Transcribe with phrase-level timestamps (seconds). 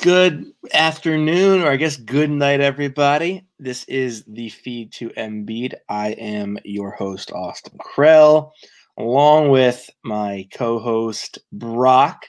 [0.00, 3.46] Good afternoon, or I guess good night, everybody.
[3.60, 5.74] This is the feed to Embiid.
[5.88, 8.50] I am your host, Austin Krell,
[8.96, 12.26] along with my co-host Brock.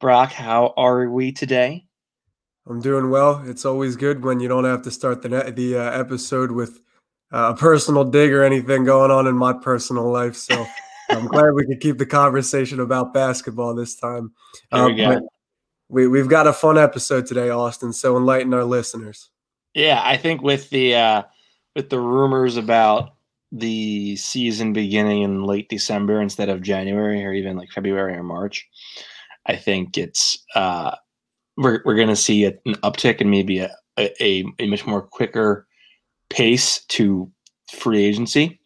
[0.00, 1.84] Brock, how are we today?
[2.68, 3.42] I'm doing well.
[3.44, 6.80] It's always good when you don't have to start the the uh, episode with
[7.32, 10.36] uh, a personal dig or anything going on in my personal life.
[10.36, 10.64] So
[11.10, 14.30] I'm glad we could keep the conversation about basketball this time.
[14.70, 15.28] There we Um, go.
[15.88, 17.92] We, we've got a fun episode today, Austin.
[17.92, 19.30] So enlighten our listeners.
[19.74, 21.22] Yeah, I think with the uh,
[21.74, 23.14] with the rumors about
[23.52, 28.66] the season beginning in late December instead of January or even like February or March,
[29.46, 30.96] I think it's uh,
[31.56, 35.66] we're we're going to see an uptick and maybe a, a a much more quicker
[36.30, 37.30] pace to
[37.70, 38.58] free agency.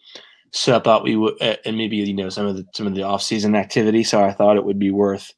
[0.53, 2.95] So I thought we would, uh, and maybe you know some of the some of
[2.95, 4.05] the off season activity.
[4.05, 5.33] So I thought it would be worth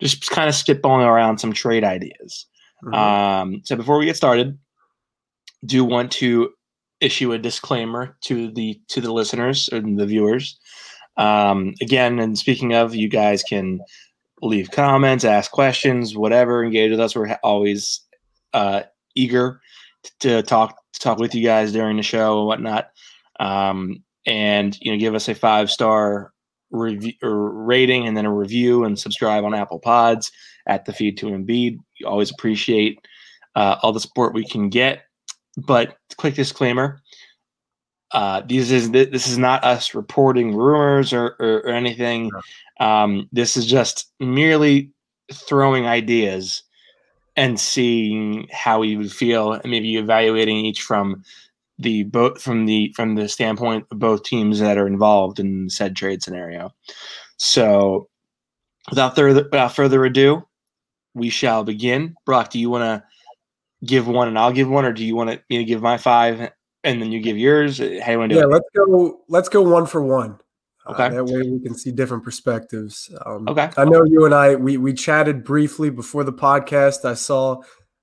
[0.00, 2.46] just kind of spitballing around some trade ideas.
[2.84, 2.94] Mhm.
[2.94, 4.58] Um, so before we get started,
[5.64, 6.50] do want to
[7.00, 10.58] issue a disclaimer to the to the listeners and the viewers.
[11.16, 13.80] Um, again, and speaking of, you guys can
[14.40, 17.16] leave comments, ask questions, whatever, engage with us.
[17.16, 18.00] We're always
[18.54, 18.82] uh,
[19.14, 19.60] eager
[20.20, 22.90] to talk to talk with you guys during the show and whatnot.
[23.40, 26.32] Um, and you know, give us a five star
[26.70, 30.30] review or rating, and then a review, and subscribe on Apple Pods
[30.66, 31.78] at the feed to Embiid.
[32.00, 32.98] We always appreciate
[33.54, 35.02] uh, all the support we can get.
[35.56, 37.00] But quick disclaimer:
[38.12, 42.30] uh, this is this is not us reporting rumors or, or, or anything.
[42.80, 44.92] Um, this is just merely
[45.32, 46.62] throwing ideas
[47.36, 51.22] and seeing how we would feel, and maybe evaluating each from
[51.78, 55.94] the both from the from the standpoint of both teams that are involved in said
[55.96, 56.70] trade scenario.
[57.36, 58.08] So,
[58.90, 60.46] without further without further ado,
[61.14, 62.16] we shall begin.
[62.26, 63.04] Brock, do you want to
[63.86, 66.50] give one and I'll give one, or do you want me to give my five
[66.84, 67.78] and then you give yours?
[67.78, 68.48] How do you want to do Yeah, it?
[68.48, 69.20] let's go.
[69.28, 70.38] Let's go one for one.
[70.86, 71.10] Uh, Okay.
[71.10, 73.10] that way we can see different perspectives.
[73.24, 73.70] Um, Okay.
[73.76, 77.04] I know you and I we we chatted briefly before the podcast.
[77.04, 77.60] I saw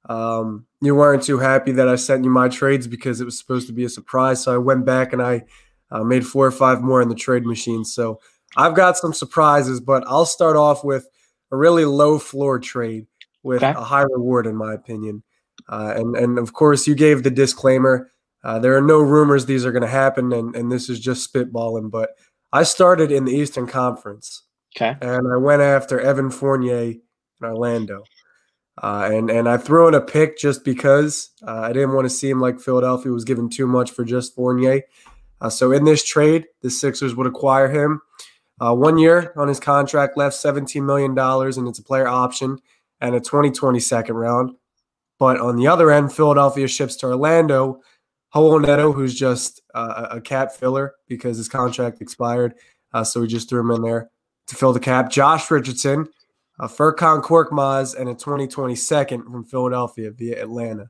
[0.07, 3.67] um, you weren't too happy that I sent you my trades because it was supposed
[3.67, 4.43] to be a surprise.
[4.43, 5.43] So I went back and I
[5.91, 7.83] uh, made four or five more in the trade machine.
[7.85, 8.19] So
[8.57, 11.07] I've got some surprises, but I'll start off with
[11.51, 13.07] a really low floor trade
[13.43, 13.77] with Okay.
[13.77, 15.23] a high reward, in my opinion.
[15.69, 18.11] Uh, and and of course, you gave the disclaimer.
[18.43, 21.31] Uh, there are no rumors these are going to happen, and, and this is just
[21.33, 21.89] spitballing.
[21.89, 22.11] But
[22.53, 24.43] I started in the Eastern Conference,
[24.75, 24.95] Okay.
[25.01, 27.01] and I went after Evan Fournier in
[27.43, 28.03] Orlando.
[28.81, 32.09] Uh, and and I threw in a pick just because uh, I didn't want to
[32.09, 34.81] seem like Philadelphia was giving too much for just Fournier.
[35.39, 38.01] Uh, so in this trade, the Sixers would acquire him.
[38.59, 42.57] Uh, one year on his contract left, $17 million, and it's a player option
[43.01, 44.55] and a 2020 second round.
[45.19, 47.81] But on the other end, Philadelphia ships to Orlando
[48.35, 52.55] Raul Neto, who's just a a cap filler because his contract expired.
[52.93, 54.09] Uh, so we just threw him in there
[54.47, 55.09] to fill the cap.
[55.09, 56.07] Josh Richardson,
[56.59, 60.89] a Furkan Korkmaz, and a 2020 second from Philadelphia via Atlanta.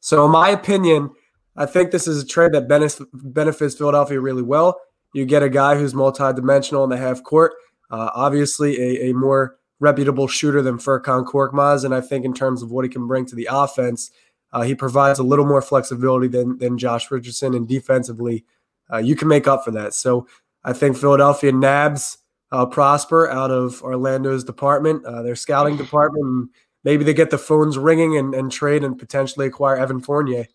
[0.00, 1.10] So, in my opinion,
[1.56, 4.80] I think this is a trade that benefits Philadelphia really well.
[5.14, 7.54] You get a guy who's multidimensional in the half court,
[7.90, 11.84] uh, obviously a, a more reputable shooter than Furkan Korkmaz.
[11.84, 14.10] And I think in terms of what he can bring to the offense,
[14.52, 17.54] uh, he provides a little more flexibility than, than Josh Richardson.
[17.54, 18.44] And defensively,
[18.92, 19.94] uh, you can make up for that.
[19.94, 20.26] So
[20.64, 22.18] I think Philadelphia nabs
[22.52, 26.24] uh, Prosper out of Orlando's department, uh, their scouting department.
[26.24, 26.48] And
[26.84, 30.46] maybe they get the phones ringing and, and trade and potentially acquire Evan Fournier.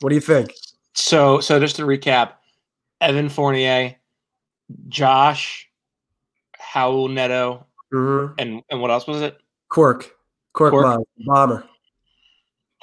[0.00, 0.52] What do you think?
[0.94, 2.32] So so just to recap,
[3.00, 3.96] Evan Fournier,
[4.88, 5.68] Josh,
[6.72, 8.34] Raul Neto, Mm-hmm.
[8.38, 9.38] and and what else was it?
[9.68, 10.10] Cork,
[10.52, 10.84] Cork, Cork?
[10.84, 11.64] Bomb, Bomber,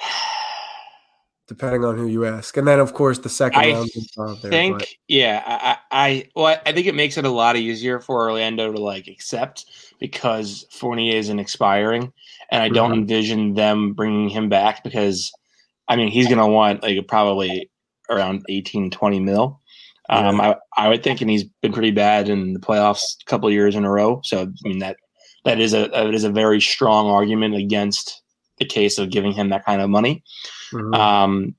[1.52, 2.56] depending on who you ask.
[2.56, 3.90] And then, of course, the second I round.
[4.16, 7.56] there, think but- yeah I, I I- well I think it makes it a lot
[7.56, 9.66] easier for Orlando to like accept
[10.00, 12.12] because Fournier isn't expiring
[12.50, 12.98] and I don't Mhm.
[12.98, 15.30] envision them bringing him back because
[15.88, 17.70] I mean he's gonna want like probably
[18.08, 19.60] around 18 20 mil
[20.10, 23.46] um I, I would think and he's been pretty bad in the playoffs a couple
[23.48, 24.96] of years in a row so I mean that
[25.44, 28.22] that is a that is a very strong argument against
[28.58, 30.22] the case of giving him that kind of money
[30.72, 30.94] Mhm.
[30.94, 31.54] um,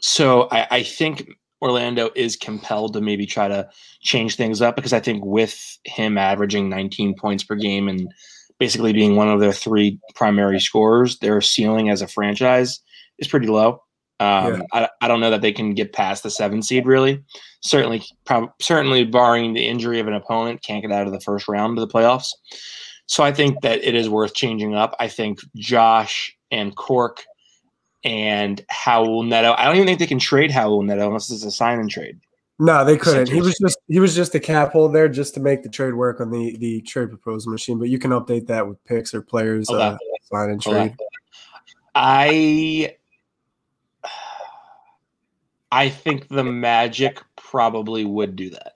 [0.00, 1.28] so I, I think
[1.60, 3.68] Orlando is compelled to maybe try to
[4.00, 8.12] change things up because I think with him averaging 19 points per game and
[8.58, 12.80] basically being one of their three primary scorers, their ceiling as a franchise
[13.18, 13.82] is pretty low.
[14.20, 17.22] Um, I, I don't know that they can get past the seven seed really.
[17.60, 21.46] Certainly, prob- certainly barring the injury of an opponent, can't get out of the first
[21.46, 22.30] round of the playoffs.
[23.06, 24.94] So I think that it is worth changing up.
[25.00, 27.24] I think Josh and Cork
[28.04, 29.54] and Raul Neto.
[29.56, 32.18] I don't even think they can trade Raul Neto unless it's a sign and trade.
[32.60, 33.28] No, they couldn't.
[33.28, 35.94] He was just he was just a cap hold there just to make the trade
[35.94, 37.78] work on the the trade proposal machine.
[37.78, 40.96] But you can update that with picks or players uh, sign and trade.
[41.94, 42.96] I
[45.70, 48.74] I think the Magic probably would do that.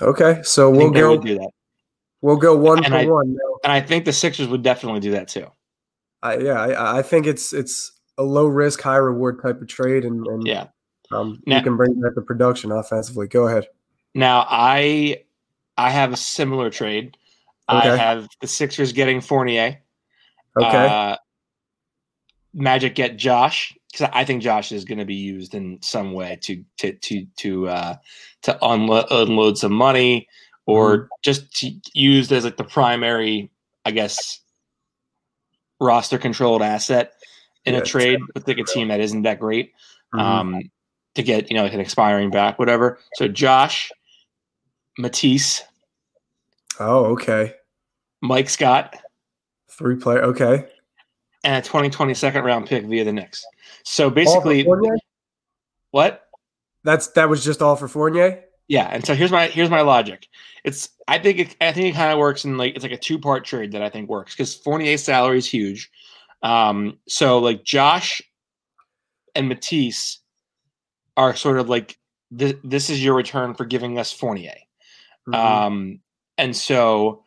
[0.00, 1.50] Okay, so we'll go do that.
[2.22, 3.36] We'll go one and for I, one.
[3.64, 5.46] And I think the Sixers would definitely do that too.
[6.22, 10.04] I, yeah, I, I, think it's it's a low risk, high reward type of trade,
[10.04, 10.66] and, and yeah,
[11.10, 13.26] um, now, you can bring back the production offensively.
[13.26, 13.66] Go ahead.
[14.14, 15.24] Now I
[15.76, 17.16] I have a similar trade.
[17.68, 17.90] Okay.
[17.90, 19.78] I have the Sixers getting Fournier.
[20.60, 20.86] Okay.
[20.86, 21.16] Uh,
[22.52, 26.38] Magic get Josh because I think Josh is going to be used in some way
[26.42, 27.96] to to to to uh,
[28.42, 30.28] to unlo- unload some money
[30.66, 31.06] or mm-hmm.
[31.22, 33.50] just to used as like the primary,
[33.84, 34.40] I guess,
[35.80, 37.12] roster controlled asset
[37.64, 39.72] in yeah, a trade with like a team that isn't that great.
[40.14, 40.20] Mm-hmm.
[40.20, 40.70] Um,
[41.14, 42.98] to get you know like an expiring back, whatever.
[43.14, 43.90] So Josh,
[44.98, 45.62] Matisse.
[46.78, 47.54] Oh, okay.
[48.22, 48.96] Mike Scott.
[49.70, 50.22] Three player.
[50.22, 50.66] Okay.
[51.42, 53.44] And a 2020 second round pick via the Knicks.
[53.84, 54.66] So basically,
[55.90, 56.26] what?
[56.84, 58.44] That's that was just all for Fournier.
[58.68, 60.28] Yeah, and so here's my here's my logic.
[60.64, 62.96] It's I think it, I think it kind of works in like it's like a
[62.96, 65.90] two part trade that I think works because Fournier's salary is huge.
[66.42, 68.22] Um, so like Josh
[69.34, 70.20] and Matisse
[71.16, 71.98] are sort of like
[72.30, 74.54] this, this is your return for giving us Fournier.
[75.28, 75.34] Mm-hmm.
[75.34, 76.00] Um,
[76.38, 77.24] and so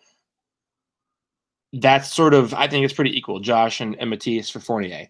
[1.74, 5.08] that's sort of I think it's pretty equal, Josh and, and Matisse for Fournier.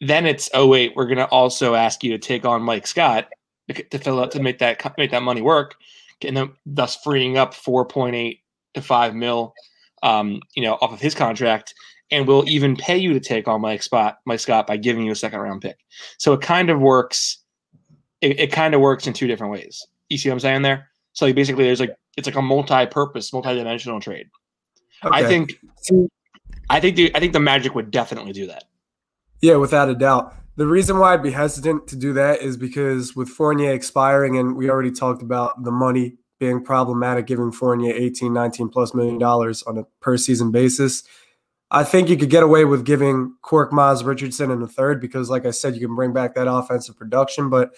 [0.00, 3.28] Then it's oh wait, we're gonna also ask you to take on Mike Scott
[3.68, 5.76] to fill out to make that make that money work,
[6.22, 8.40] and then thus freeing up four point eight
[8.74, 9.54] to five mil,
[10.02, 11.74] um, you know, off of his contract,
[12.10, 15.12] and we'll even pay you to take on Mike Spot Mike Scott by giving you
[15.12, 15.78] a second round pick.
[16.18, 17.38] So it kind of works.
[18.20, 19.86] It, it kind of works in two different ways.
[20.08, 20.88] You see what I'm saying there?
[21.12, 24.28] So basically, there's like it's like a multi-purpose, multi-dimensional trade.
[25.04, 25.16] Okay.
[25.16, 25.58] I think
[26.70, 28.64] I think the I think the Magic would definitely do that.
[29.40, 30.34] Yeah, without a doubt.
[30.56, 34.56] The reason why I'd be hesitant to do that is because with Fournier expiring, and
[34.56, 39.62] we already talked about the money being problematic, giving Fournier 18, 19 plus million dollars
[39.64, 41.04] on a per season basis.
[41.70, 45.44] I think you could get away with giving Korkmaz Richardson in the third because, like
[45.44, 47.50] I said, you can bring back that offensive production.
[47.50, 47.74] But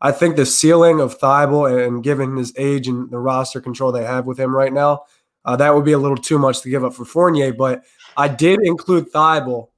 [0.00, 4.04] I think the ceiling of Thybulle and given his age and the roster control they
[4.04, 5.02] have with him right now,
[5.44, 7.52] uh, that would be a little too much to give up for Fournier.
[7.52, 7.82] But
[8.16, 9.68] I did include Thybulle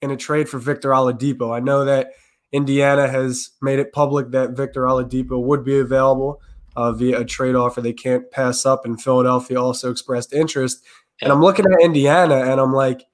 [0.00, 1.54] in a trade for Victor Oladipo.
[1.54, 2.12] I know that
[2.52, 6.40] Indiana has made it public that Victor Oladipo would be available
[6.76, 10.84] uh, via a trade offer they can't pass up, and Philadelphia also expressed interest.
[11.20, 13.04] And I'm looking at Indiana, and I'm like,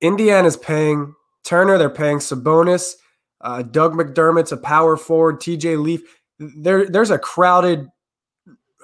[0.00, 1.14] Indiana's paying
[1.44, 2.94] Turner, they're paying Sabonis,
[3.40, 6.02] uh, Doug McDermott's a power forward, TJ Leaf.
[6.38, 7.88] There, there's a crowded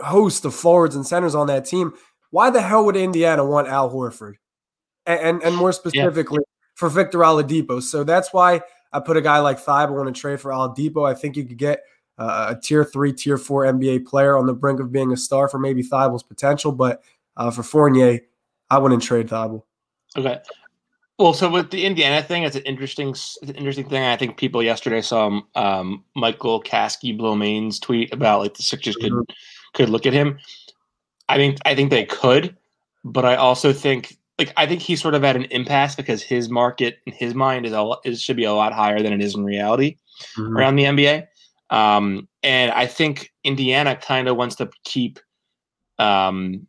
[0.03, 1.93] host of forwards and centers on that team.
[2.31, 4.35] Why the hell would Indiana want Al Horford?
[5.07, 6.69] And and, and more specifically yeah.
[6.75, 7.83] for Victor Oladipo.
[7.83, 8.61] So that's why
[8.93, 11.09] I put a guy like Thybulle on a trade for Oladipo.
[11.09, 11.83] I think you could get
[12.19, 15.49] uh, a tier three, tier four NBA player on the brink of being a star
[15.49, 16.73] for maybe Thybulle's potential.
[16.73, 17.03] But
[17.37, 18.21] uh, for Fournier,
[18.71, 19.63] I wouldn't trade Thybulle.
[20.17, 20.39] Okay.
[21.19, 24.03] Well, so with the Indiana thing, it's an interesting, it's an interesting thing.
[24.03, 29.33] I think people yesterday saw um, Michael Kaskey-Blomain's tweet about like the Sixers could mm-hmm
[29.73, 30.39] could look at him.
[31.29, 32.57] I think I think they could,
[33.05, 36.49] but I also think like I think he's sort of at an impasse because his
[36.49, 39.35] market in his mind is a is should be a lot higher than it is
[39.35, 39.97] in reality
[40.37, 40.57] mm-hmm.
[40.57, 41.27] around the NBA.
[41.71, 45.21] Um, and I think Indiana kind of wants to keep
[45.99, 46.67] um,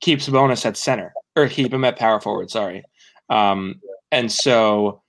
[0.00, 2.50] keep Sabonis at center or keep him at power forward.
[2.50, 2.82] Sorry,
[3.28, 3.80] um,
[4.10, 5.02] and so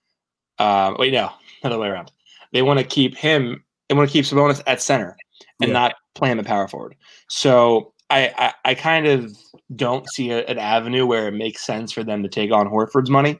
[0.59, 1.31] uh, wait no,
[1.63, 2.11] other way around.
[2.53, 3.63] They want to keep him.
[3.89, 5.17] They want to keep Sabonis at center
[5.59, 5.73] and yeah.
[5.73, 6.95] not play him at power forward.
[7.29, 9.35] So I, I, I kind of
[9.75, 13.09] don't see a, an avenue where it makes sense for them to take on Horford's
[13.09, 13.39] money.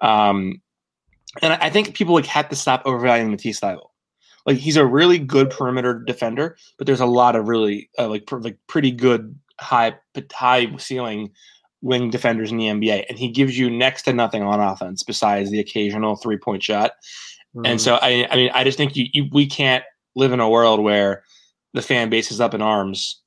[0.00, 0.60] Um,
[1.42, 3.90] and I think people like have to stop overvaluing Matisse Thybulle.
[4.46, 8.26] Like he's a really good perimeter defender, but there's a lot of really uh, like
[8.26, 9.96] pr- like pretty good high
[10.32, 11.30] high ceiling
[11.82, 15.50] wing defenders in the NBA, and he gives you next to nothing on offense besides
[15.50, 16.92] the occasional three point shot.
[17.54, 17.66] Mm-hmm.
[17.66, 19.84] And so I I mean I just think you, you we can't
[20.14, 21.22] live in a world where
[21.74, 23.20] the fan base is up in arms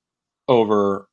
[0.48, 1.08] over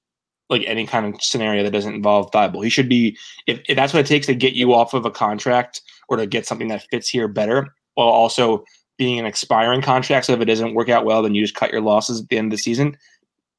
[0.48, 2.64] like any kind of scenario that doesn't involve Thybulle.
[2.64, 5.10] He should be if, if that's what it takes to get you off of a
[5.10, 8.64] contract or to get something that fits here better, while also
[8.96, 10.26] being an expiring contract.
[10.26, 12.38] So if it doesn't work out well, then you just cut your losses at the
[12.38, 12.96] end of the season.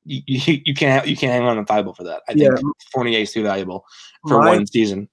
[0.07, 2.21] You, you, you can't you can't hang on to Thybulle for that.
[2.27, 2.69] I think Yeah.
[2.91, 3.85] Fournier is too valuable
[4.27, 5.09] for My- one season.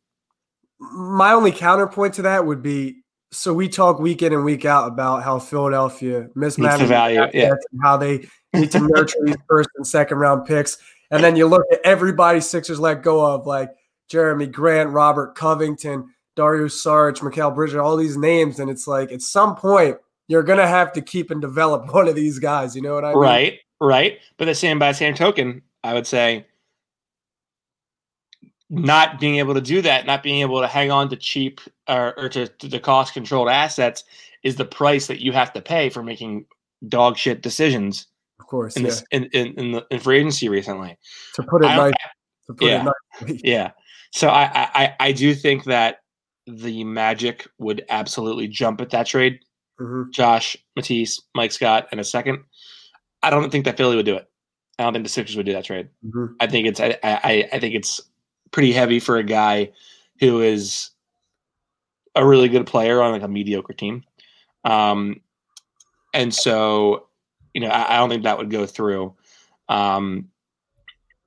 [0.78, 4.86] my only counterpoint to that would be so we talk week in and week out
[4.86, 7.50] about how Philadelphia mismanages value, yeah.
[7.50, 10.78] and how they need to nurture these first and second round picks.
[11.10, 13.70] And then you look at everybody Sixers let go of, like
[14.10, 18.60] Jerami Grant, Robert Covington, Dario Saric, Mikal Bridges, all these names.
[18.60, 19.96] And it's like at some point
[20.28, 22.76] you're gonna have to keep and develop one of these guys.
[22.76, 23.18] You know what I mean?
[23.18, 24.18] Right, right.
[24.38, 26.46] But the same by the same token, I would say
[28.70, 32.18] not being able to do that, not being able to hang on to cheap or,
[32.18, 34.04] or to, to the cost controlled assets
[34.42, 36.46] is the price that you have to pay for making
[36.88, 38.06] dog shit decisions
[38.40, 38.76] Of course.
[38.76, 38.88] in Yeah.
[38.88, 40.96] this in, in, in the in free agency recently.
[41.34, 41.92] To put it nice.
[42.46, 42.90] To put yeah.
[43.22, 43.40] it.
[43.44, 43.70] Yeah.
[44.12, 45.96] So I, I I- do think that
[46.46, 49.40] the Magic would absolutely jump at that trade.
[49.80, 50.12] Mhm.
[50.12, 52.44] Josh, Matisse, Mike Scott, and a second.
[53.24, 54.28] I don't think that Philly would do it.
[54.78, 55.88] I don't think the Sixers would do that trade.
[56.04, 56.34] Mhm.
[56.40, 58.00] I think it's I, I I think it's
[58.50, 59.72] pretty heavy for a guy
[60.20, 60.90] who is
[62.14, 64.04] a really good player on like a mediocre team.
[64.64, 65.20] Um,
[66.12, 67.06] and so
[67.54, 69.14] you know I, I don't think that would go through.
[69.68, 70.28] Um,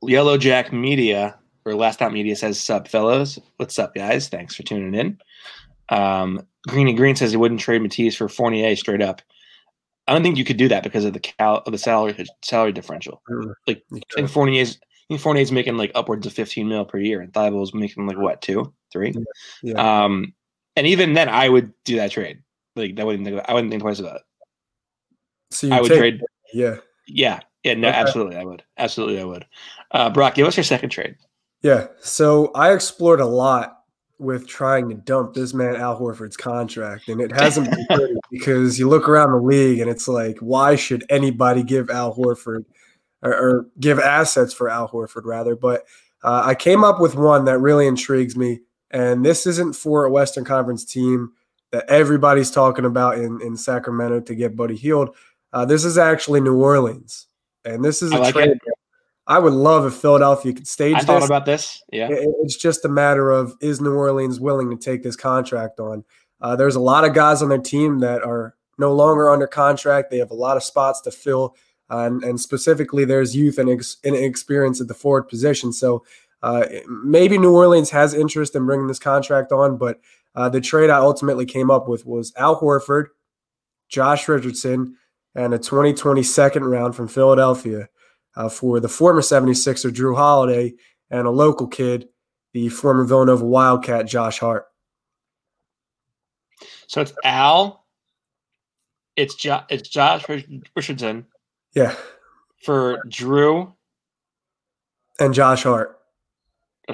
[0.04, 3.40] Yellow Jack Media or Last Out Media says, "Sup, fellows?
[3.58, 4.30] What's up, guys?
[4.30, 5.18] Thanks for tuning in."
[5.90, 9.22] Um, Greeny Green says he wouldn't trade Matisse for Fournier straight up.
[10.08, 12.72] I don't think you could do that because of the cal- of the salary salary
[12.72, 13.22] differential.
[13.30, 13.54] Mhm.
[13.68, 16.98] Like You I think Fournier's I think Fournier's making like upwards of 15 mil per
[17.00, 19.14] year, and Thybulle's making like what two, three.
[19.64, 20.04] Yeah.
[20.06, 20.34] Um,
[20.76, 22.40] and even then, I would do that trade.
[22.76, 24.22] Like I wouldn't think about, I wouldn't think twice about it.
[25.52, 26.22] So you I would take- trade.
[26.54, 26.78] Yeah.
[27.08, 27.98] Yeah, yeah, no, Okay.
[27.98, 29.46] absolutely, I would, absolutely, I would.
[29.92, 31.16] Uh, Brock, give us your second trade.
[31.62, 31.88] Yeah.
[32.02, 33.77] So I explored a lot
[34.20, 38.80] with trying to dump this man Al Horford's contract, and it hasn't been pretty because
[38.80, 42.66] you look around the league and it's like, why should anybody give Al Horford
[43.22, 45.56] or, or give assets for Al Horford rather?
[45.56, 45.86] But
[46.24, 50.12] uh, I came up with one that really intrigues me, and this isn't for a
[50.12, 51.34] Western Conference team
[51.72, 55.16] that everybody's talking about in in Sacramento to get Buddy Hield.
[55.54, 57.28] Uh, this is actually New Orleans,
[57.64, 58.58] and this is I a like trade.
[59.28, 61.26] I would love if Philadelphia could stage I thought this.
[61.30, 61.84] about this.
[61.92, 65.80] Yeah, It- It's just a matter of is New Orleans willing to take this contract
[65.80, 66.06] on?
[66.42, 70.12] Uh, there's a lot of guys on their team that are no longer under contract.
[70.12, 71.56] They have a lot of spots to fill,
[71.92, 75.74] uh, and, and specifically, there's youth and, ex- and experience at the forward position.
[75.74, 76.04] So
[76.44, 80.00] uh, maybe New Orleans has interest in bringing this contract on, but
[80.36, 83.06] uh, the trade I ultimately came up with was Al Horford,
[83.90, 84.96] Josh Richardson,
[85.36, 87.90] and a 2020 second round from Philadelphia
[88.38, 90.74] uh, for the former 76er Jrue Holiday
[91.10, 92.08] and a local kid,
[92.54, 94.66] the former Villanova Wildcat Josh Hart.
[96.88, 97.86] so it's Al,
[99.16, 101.26] it's jo- it's Josh Rich- Richardson
[101.76, 101.96] Yeah,
[102.64, 103.74] for Jrue.
[105.20, 106.00] and Josh Hart.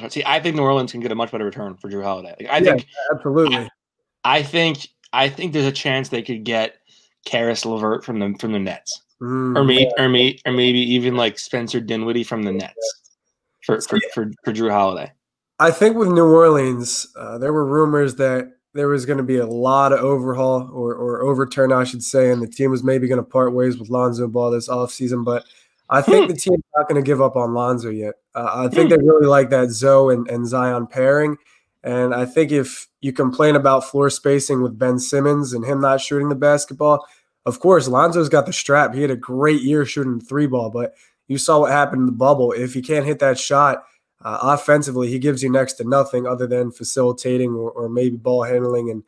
[0.09, 2.35] See, I think New Orleans can get a much better return for Jrue Holiday.
[2.39, 2.71] Like, I Yeah.
[2.71, 3.69] think Absolutely.
[4.23, 6.77] I think I think there's a chance they could get
[7.25, 11.15] Caris LeVert from the from the Nets, Mm, or maybe or maybe or maybe even
[11.15, 13.11] like Spencer Dinwiddie from the Nets
[13.63, 15.13] for for, for, for Jrue Holiday.
[15.59, 19.37] I think with New Orleans, uh, there were rumors that there was going to be
[19.37, 23.07] a lot of overhaul or, or overturn, I should say, and the team was maybe
[23.07, 25.23] going to part ways with Lonzo Ball this offseason.
[25.23, 25.45] But
[25.89, 28.15] I think the team's not going to give up on Lonzo yet.
[28.35, 31.37] Uh, I think they really like that Zo and, and Zion pairing.
[31.83, 36.01] And I think if you complain about floor spacing with Ben Simmons and him not
[36.01, 37.05] shooting the basketball,
[37.45, 38.93] of course, Lonzo's got the strap.
[38.93, 40.95] He had a great year shooting three ball, but
[41.27, 42.51] you saw what happened in the bubble.
[42.51, 43.83] If he can't hit that shot,
[44.23, 48.43] uh, offensively, he gives you next to nothing other than facilitating or, or maybe ball
[48.43, 49.03] handling and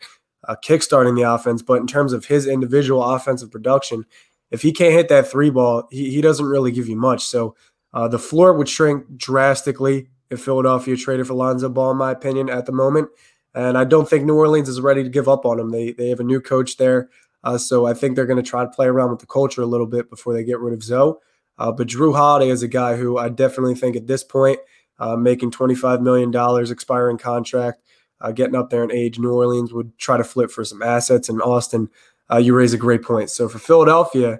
[0.48, 1.62] uh, kickstarting the offense.
[1.62, 4.06] But in terms of his individual offensive production,
[4.52, 7.24] if he can't hit that three ball, he, he doesn't really give you much.
[7.24, 7.56] So
[7.94, 12.50] uh, the floor would shrink drastically if Philadelphia traded for Lonzo Ball, in my opinion,
[12.50, 13.10] at the moment.
[13.54, 15.70] And I don't think New Orleans is ready to give up on him.
[15.70, 17.10] They, they have a new coach there.
[17.46, 19.68] Uh, so I think they're going to try to play around with the culture a
[19.68, 21.22] little bit before they get rid of Zo.
[21.58, 24.60] Uh, but Jrue Holiday is a guy who I definitely think at this point,
[25.00, 26.34] uh, making $25 million
[26.72, 27.82] expiring contract,
[28.20, 31.30] uh, getting up there in age, New Orleans would try to flip for some assets.
[31.30, 31.90] And Austin,
[32.32, 33.30] uh, you raise a great point.
[33.30, 34.40] So for Philadelphia,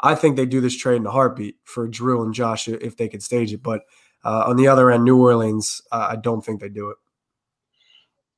[0.00, 3.08] I think they do this trade in a heartbeat for Jrue and Josh if they
[3.08, 3.62] could stage it.
[3.62, 3.82] But
[4.24, 6.96] uh, on the other end, New Orleans, I don't think they do it.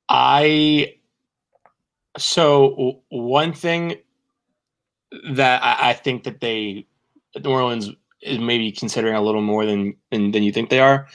[0.09, 0.95] I
[2.19, 3.97] so one thing
[5.33, 6.87] that I, I think that they
[7.43, 7.91] New Orleans
[8.23, 11.07] is maybe considering a little more than, than than you think they are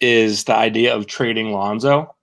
[0.00, 2.14] is the idea of trading Lonzo.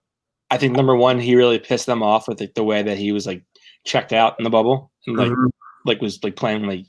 [0.50, 3.10] I think number one, he really pissed them off with like, the way that he
[3.12, 3.42] was like
[3.84, 5.50] checked out in the bubble and like Mhm.
[5.84, 6.86] like was like playing like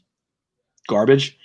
[0.87, 1.37] garbage.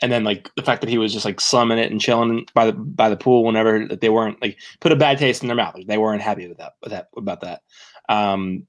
[0.00, 2.64] and then like the fact that he was just like slumming it and chilling by
[2.66, 5.56] the by the pool whenever that they weren't like put a bad taste in their
[5.56, 5.74] mouth.
[5.74, 7.62] Like, they weren't happy with that with that about that.
[8.08, 8.67] Um,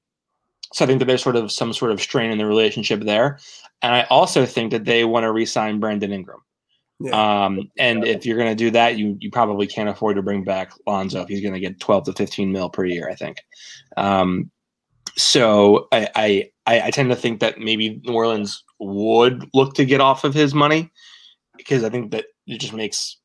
[0.72, 3.38] so I think that there's sort of some sort of strain in the relationship there,
[3.82, 6.40] and I also think that they want to re-sign Brandon Ingram.
[7.00, 7.44] Yeah.
[7.44, 10.44] Um, and if you're going to do that, you you probably can't afford to bring
[10.44, 13.08] back Lonzo if he's going to get 12 to 15 mil per year.
[13.08, 13.38] I think.
[13.96, 14.50] Um,
[15.16, 20.00] so I I I tend to think that maybe New Orleans would look to get
[20.00, 20.90] off of his money
[21.56, 23.16] because I think that it just makes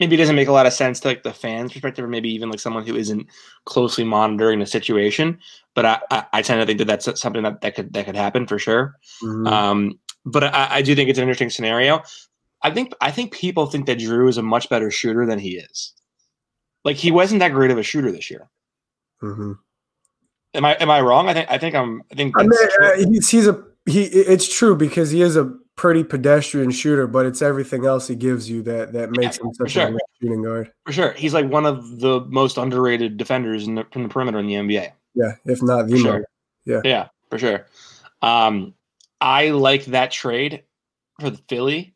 [0.00, 2.30] maybe it doesn't make a lot of sense to like the fans' perspective, or maybe
[2.32, 3.26] even like someone who isn't
[3.66, 5.38] closely monitoring the situation.
[5.74, 8.16] But I, I, I tend to think that that's something that, that could that could
[8.16, 8.96] happen for sure.
[9.22, 9.46] Mhm.
[9.46, 12.02] Um, but I, I do think it's an interesting scenario.
[12.62, 15.58] I think I think people think that Jrue is a much better shooter than he
[15.58, 15.92] is.
[16.84, 18.48] Like he wasn't that great of a shooter this year.
[19.22, 19.56] Mhm.
[20.54, 21.28] Am I am I wrong?
[21.28, 22.52] I think I think I'm I think I mean,
[22.82, 24.04] uh, he's he's a he.
[24.04, 28.50] It's true because he is a pretty pedestrian shooter, but it's everything else he gives
[28.50, 29.86] you that that makes him such sure.
[29.86, 30.70] a great shooting guard.
[30.84, 31.12] for sure.
[31.12, 34.56] He's like one of the most underrated defenders in the, from the perimeter in the
[34.56, 34.92] NBA.
[35.14, 36.26] Yeah, if not the sure.
[36.66, 36.84] most.
[36.84, 37.66] Yeah, for sure.
[38.20, 38.74] Um,
[39.22, 40.64] I like that trade
[41.18, 41.94] for the Philly.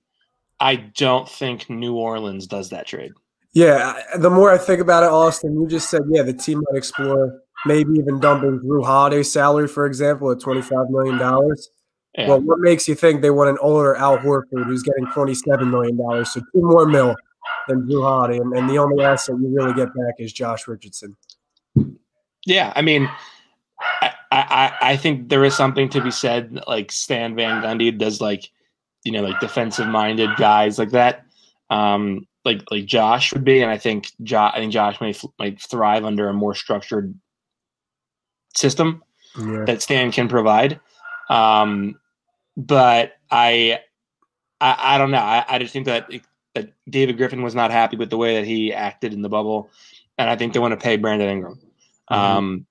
[0.59, 3.13] I don't think New Orleans does that trade.
[3.53, 6.79] Yeah, the more I think about it, Austin, you just said, yeah, the team might
[6.79, 11.19] explore maybe even dumping Jrue Holiday's salary, for example, at $25 million.
[12.17, 16.25] Well, what makes you think they want an older Al Horford who's getting $27 million?
[16.25, 17.15] So two more mil
[17.69, 18.39] than Jrue Holiday.
[18.39, 21.17] And, and the only asset you really get back is Josh Richardson.
[22.47, 23.11] Yeah, I mean,
[24.03, 26.61] I, I I think there is something to be said.
[26.67, 28.51] Like Stan Van Gundy does, like
[29.03, 31.25] you know, like defensive minded guys like that.
[31.71, 35.25] Um, like like Josh would be, and I think Josh, I think Josh may f-
[35.39, 37.15] might thrive under a more structured
[38.55, 39.03] system
[39.39, 39.65] Yeah.
[39.67, 40.79] that Stan can provide.
[41.31, 41.99] Um,
[42.57, 43.81] but I,
[44.61, 45.19] I, I don't know.
[45.19, 46.11] I, I just think that
[46.55, 49.71] that David Griffin was not happy with the way that he acted in the bubble,
[50.19, 51.61] and I think they want to pay Brandon Ingram.
[52.11, 52.17] Mhm.
[52.17, 52.67] Um,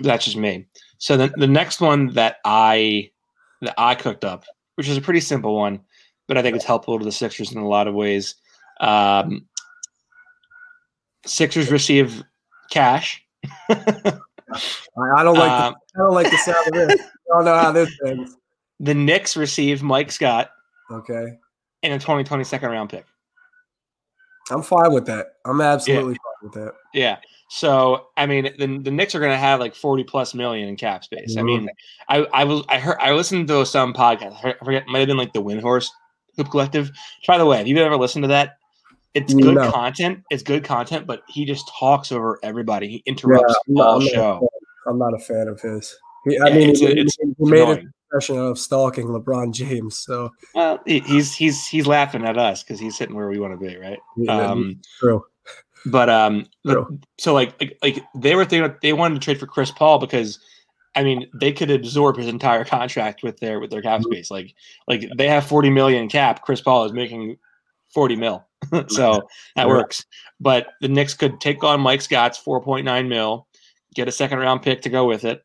[0.00, 0.66] that's just me.
[0.98, 3.10] So the the next one that I
[3.62, 4.44] that I cooked up,
[4.76, 5.80] which is a pretty simple one,
[6.28, 8.36] but I think it's helpful to the Sixers in a lot of ways.
[8.80, 9.46] Um,
[11.26, 12.22] Sixers receive
[12.70, 13.22] cash.
[13.68, 14.18] I,
[15.16, 17.00] I don't like Um, the, I don't like the sound of this.
[17.00, 18.36] I don't know how this ends.
[18.80, 20.50] the Knicks receive Mike Scott
[20.90, 21.38] Okay.
[21.82, 23.04] and a 2020 second round pick.
[24.50, 25.26] I'm fine with that.
[25.44, 26.72] I'm absolutely fine with that.
[26.92, 27.18] Yeah.
[27.50, 30.76] So I mean, the the Knicks are going to have like 40 plus million in
[30.76, 31.36] cap space.
[31.36, 31.44] I Mhm.
[31.44, 31.68] mean,
[32.08, 34.36] I I was I heard I listened to some podcast.
[34.44, 35.88] I forget, might have been like the Windhorst
[36.36, 36.90] Hoop Collective.
[37.26, 38.56] By the way, if you've ever listened to that,
[39.14, 39.70] it's good No.
[39.70, 40.20] content.
[40.30, 42.88] It's good content, but he just talks over everybody.
[42.88, 44.38] He interrupts not- whole I'm show.
[44.40, 44.48] fan.
[44.86, 45.96] I'm not a fan of his.
[46.24, 47.92] He, I Yeah, mean, it's, he, it's he made a annoying.
[48.10, 49.98] Profession of stalking LeBron James.
[49.98, 53.66] So Well, he's he's he's laughing at us because he's sitting where we want to
[53.66, 53.98] be, right?
[54.16, 55.24] yeah, Um, true.
[55.86, 56.98] But um, True.
[57.18, 60.38] so like, like like they were thinking they wanted to trade for Chris Paul because,
[60.94, 64.04] I mean, they could absorb his entire contract with their with their cap Mhm.
[64.04, 64.30] space.
[64.30, 64.54] Like
[64.88, 66.42] like they have forty million cap.
[66.42, 67.38] Chris Paul is making
[67.94, 68.44] forty mil,
[68.88, 69.22] so
[69.56, 70.04] that works.
[70.38, 73.46] But the Knicks could take on Mike Scott's four point nine mil,
[73.94, 75.42] get a second round pick to go with it,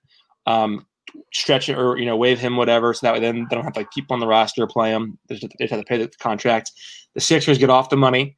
[0.47, 0.85] um,
[1.33, 3.73] stretch it or you know waive him whatever, so that way then they don't have
[3.73, 5.17] to keep on the roster, play him.
[5.27, 6.71] They just they just have to pay the contract.
[7.13, 8.37] The Sixers get off the money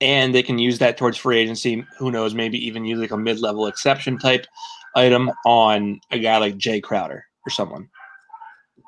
[0.00, 1.84] and they can use that towards free agency.
[1.98, 2.34] Who knows?
[2.34, 4.46] Maybe even use like a mid-level exception type
[4.94, 7.88] item on a guy like Jay Crowder or someone.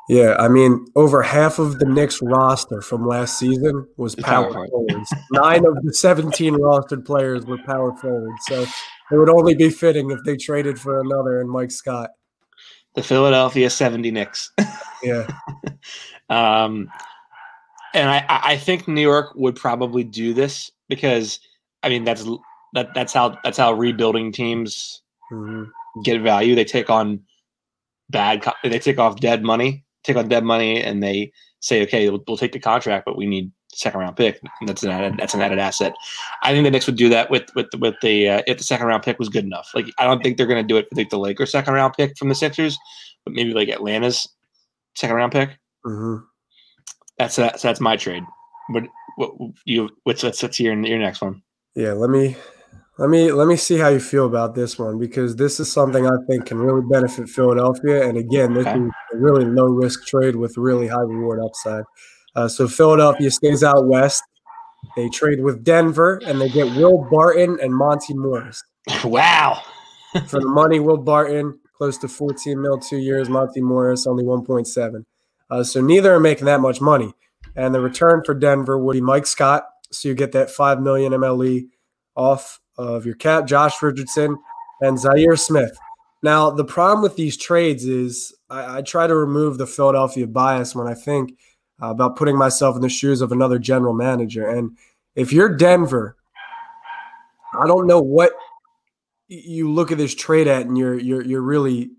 [0.09, 4.67] Yeah, I mean, over half of the Knicks roster from last season was power power
[4.67, 5.15] forwards.
[5.31, 8.45] Nine of the 17 rostered players were power forwards.
[8.49, 8.67] So
[9.13, 12.11] it would only be fitting if they traded for another and Mike Scott.
[13.01, 14.53] The Philadelphia 70 Knicks.
[15.03, 15.27] Yeah.
[16.29, 16.93] um,
[17.95, 21.41] and I, I think New York would probably do this because
[21.83, 22.29] I mean that's
[22.75, 25.65] that that's how that's how rebuilding teams hmm
[26.05, 26.55] get value.
[26.55, 27.23] They take on
[28.11, 28.47] bad.
[28.63, 29.87] They take off dead money.
[30.05, 33.27] Take on dead money, and they say, "Okay, we'll, we'll take the contract, but we
[33.27, 34.41] need second round pick.
[34.61, 35.19] And that's an added.
[35.19, 35.95] That's an added asset."
[36.43, 38.87] I think the Knicks would do that with with with the uh, if the second
[38.87, 39.71] round pick was good enough.
[39.75, 41.95] Like I don't think they're going to do it for like the Lakers second round
[41.95, 42.79] pick from the Sixers,
[43.25, 44.29] but maybe like Atlanta's
[44.97, 45.59] second round pick.
[45.85, 46.17] hmm
[47.19, 47.61] That's that.
[47.61, 48.25] So that's my trade.
[48.73, 48.85] But
[49.17, 49.33] what
[49.65, 51.43] you what's what's, what's your your next one?
[51.75, 52.37] Yeah, let me
[53.01, 56.07] let me let me see how you feel about this one because this is something
[56.07, 58.07] I think can really benefit Philadelphia.
[58.07, 58.79] And again, this Okay.
[58.79, 61.85] is a really low risk trade with really high reward upside.
[62.37, 64.23] Uh, so Philadelphia stays out west.
[64.97, 68.63] They trade with Denver and they get Will Barton and Monte Morris.
[69.05, 69.63] wow.
[70.27, 75.07] For the money, Will Barton close to 14 mil two years, Monte Morris only 1.7.
[75.49, 77.15] Uh, so neither are making that much money.
[77.57, 79.65] And the return for Denver would be Mike Scott.
[79.91, 81.69] So you get that five million MLE
[82.15, 84.39] off of your cap, Josh Richardson,
[84.81, 85.79] and Zhaire Smith.
[86.23, 90.75] Now, the problem with these trades is I, I try to remove the Philadelphia bias
[90.75, 91.39] when I think
[91.83, 94.47] uh, about putting myself in the shoes of another general manager.
[94.47, 94.77] And
[95.15, 96.17] if you're Denver,
[97.59, 98.33] I don't know what
[99.29, 101.91] you look at this trade at and you're you're you're really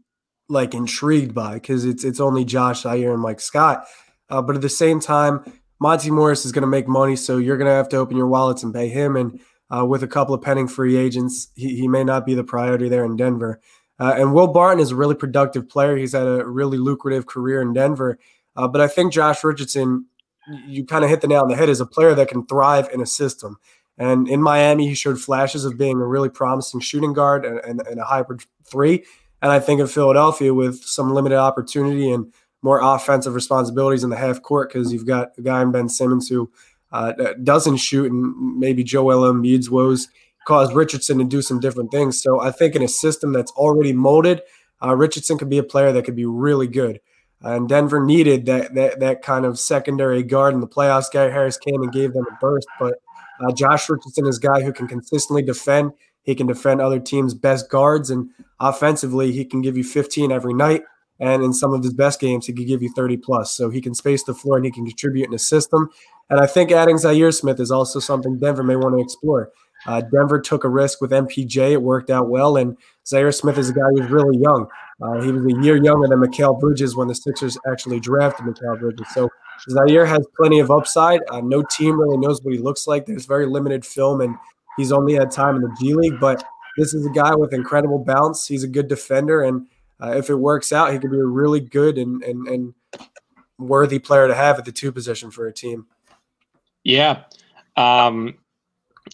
[0.50, 3.86] like intrigued by because it's it's only Josh Zhaire and Mike Scott.
[4.30, 5.44] Uh, but at the same time,
[5.80, 8.28] Monte Morris is going to make money, so you're going to have to open your
[8.28, 9.16] wallets and pay him.
[9.16, 9.40] And
[9.74, 12.90] uh, with a couple of pending free agents, he, he may not be the priority
[12.90, 13.60] there in Denver.
[14.00, 15.96] Uh, and Will Barton is a really productive player.
[15.96, 18.18] He's had a really lucrative career in Denver.
[18.56, 20.08] Uh, but I think Josh Richardson,
[20.68, 22.90] you kind of hit the nail on the head, is a player that can thrive
[22.94, 23.58] in a system.
[23.98, 27.86] And in Miami, he showed flashes of being a really promising shooting guard and, and,
[27.88, 29.06] and a hybrid three.
[29.42, 34.16] And I think in Philadelphia, with some limited opportunity and more offensive responsibilities in the
[34.16, 36.52] half court, because you've got a guy in Ben Simmons who
[36.92, 40.08] uh, doesn't shoot, and maybe Joel Embiid's woes
[40.46, 42.22] cause Richardson to do some different things.
[42.22, 44.42] So I think in a system that's already molded,
[44.84, 47.00] uh, Richardson could be a player that could be really good.
[47.44, 51.12] Uh, and Denver needed that, that that kind of secondary guard in the playoffs.
[51.12, 52.96] Gary Harris came and gave them a burst, but
[53.40, 55.92] uh, Josh Richardson is a guy who can consistently defend.
[56.24, 60.54] He can defend other teams' best guards, and offensively, he can give you 15 every
[60.54, 60.84] night.
[61.20, 63.56] And in some of his best games, he could give you 30 plus.
[63.56, 65.90] So he can space the floor and he can contribute in a system.
[66.32, 69.52] And I think adding Zhaire Smith is also something Denver may want to explore.
[69.86, 71.74] Uh, Denver took a risk with MPJ.
[71.74, 72.56] It worked out well.
[72.56, 74.68] And Zhaire Smith is a guy who's really young.
[75.02, 78.80] Uh, he was a year younger than Mikal Bridges when the Sixers actually drafted Mikal
[78.80, 79.08] Bridges.
[79.14, 79.30] So
[79.70, 81.20] Zhaire has plenty of upside.
[81.30, 83.06] Uh, no team really knows what he looks like.
[83.06, 84.38] There's very limited film, and
[84.78, 86.20] he's only had time in the G League.
[86.22, 86.46] But
[86.78, 88.48] this is a guy with incredible bounce.
[88.48, 89.68] He's a good defender, and
[90.02, 92.74] uh, if it works out, he could be a really good and, and and
[93.58, 95.88] worthy player to have at the two position for a team.
[96.84, 97.24] Yeah.
[97.76, 98.36] Um,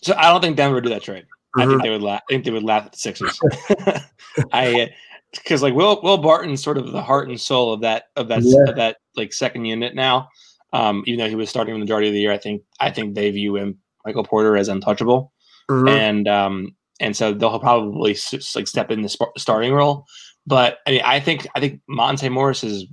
[0.01, 1.23] so I don't think Denver would do that trade.
[1.23, 1.61] Mm-hmm.
[1.61, 1.83] I think mm-hmm.
[1.83, 2.21] they would laugh.
[2.29, 3.39] I think they would laugh at the Sixers.
[4.53, 4.91] I
[5.33, 8.41] because like Will Will Barton's sort of the heart and soul of that of that
[8.43, 8.69] yeah.
[8.69, 10.29] of that like second unit now.
[10.73, 13.15] Um, even though he was starting the majority of the year, I think I think
[13.15, 15.33] they view him Michael Porter as untouchable,
[15.69, 15.87] mm-hmm.
[15.87, 18.17] and um, and so they'll probably
[18.55, 20.05] like step in the sp- starting role.
[20.45, 22.85] But I mean, I think I think Monte Morris is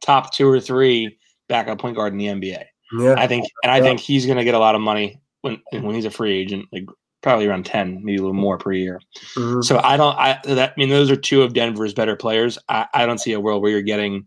[0.00, 2.64] top two or three backup point guard in the NBA.
[2.98, 5.60] Yeah, I think, and I think he's going to get a lot of money when
[5.70, 6.86] when he's a free agent, like
[7.22, 9.00] probably around ten, maybe a little more per year.
[9.36, 9.62] Mm-hmm.
[9.62, 10.16] So I don't.
[10.16, 12.58] I that I mean those are two of Denver's better players.
[12.68, 14.26] I, I don't see a world where you're getting,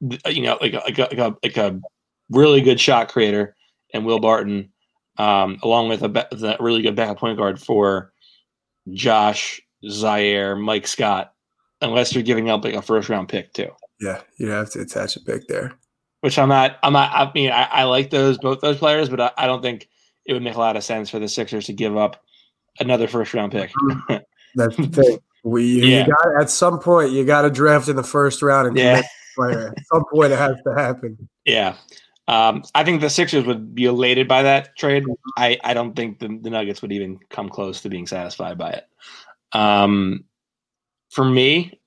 [0.00, 1.80] you know, like a, like a, like a, like a
[2.30, 3.54] really good shot creator
[3.92, 4.70] and Will Barton,
[5.18, 8.12] um, along with a, be- really good backup point guard for
[8.92, 11.34] Josh Zhaire, Mike Scott,
[11.80, 13.70] unless you're giving up like a first round pick too.
[14.00, 15.78] Yeah, you have to attach a pick there
[16.24, 16.78] which I'm not.
[16.82, 17.12] I'm not.
[17.12, 19.90] I mean, I, I like those both those players, but I, I, don't think
[20.24, 22.24] it would make a lot of sense for the Sixers to give up
[22.80, 23.70] another first round pick.
[24.54, 25.18] That's the thing.
[25.42, 26.06] We yeah.
[26.06, 29.02] got at some point you got to draft in the first round and yeah.
[29.36, 29.74] player.
[29.76, 31.28] At some point it has to happen.
[31.44, 31.74] Yeah.
[32.26, 35.04] Um, I think the Sixers would be elated by that trade.
[35.36, 38.70] I, I don't think the, the Nuggets would even come close to being satisfied by
[38.70, 38.88] it.
[39.52, 40.24] Um,
[41.10, 41.78] for me,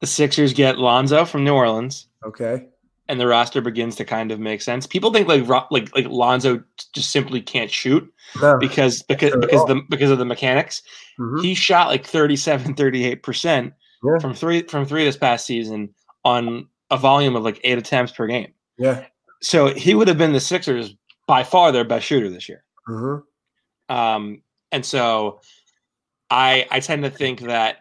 [0.00, 2.08] the Sixers get Lonzo from New Orleans.
[2.24, 2.66] Okay
[3.08, 4.86] and the roster begins to kind of make sense.
[4.86, 8.08] People think like like like Lonzo just simply can't shoot
[8.40, 10.82] no, because because because the because of the mechanics.
[11.18, 11.42] Mm-hmm.
[11.42, 13.72] He shot like 37 38%
[14.04, 14.18] yeah.
[14.20, 15.92] from 3 from 3 this past season
[16.24, 18.52] on a volume of like 8 attempts per game.
[18.78, 19.04] Yeah.
[19.42, 20.94] So he would have been the Sixers
[21.26, 22.62] by far their best shooter this year.
[22.88, 23.94] Mm-hmm.
[23.94, 25.40] Um and so
[26.30, 27.78] I I tend to think that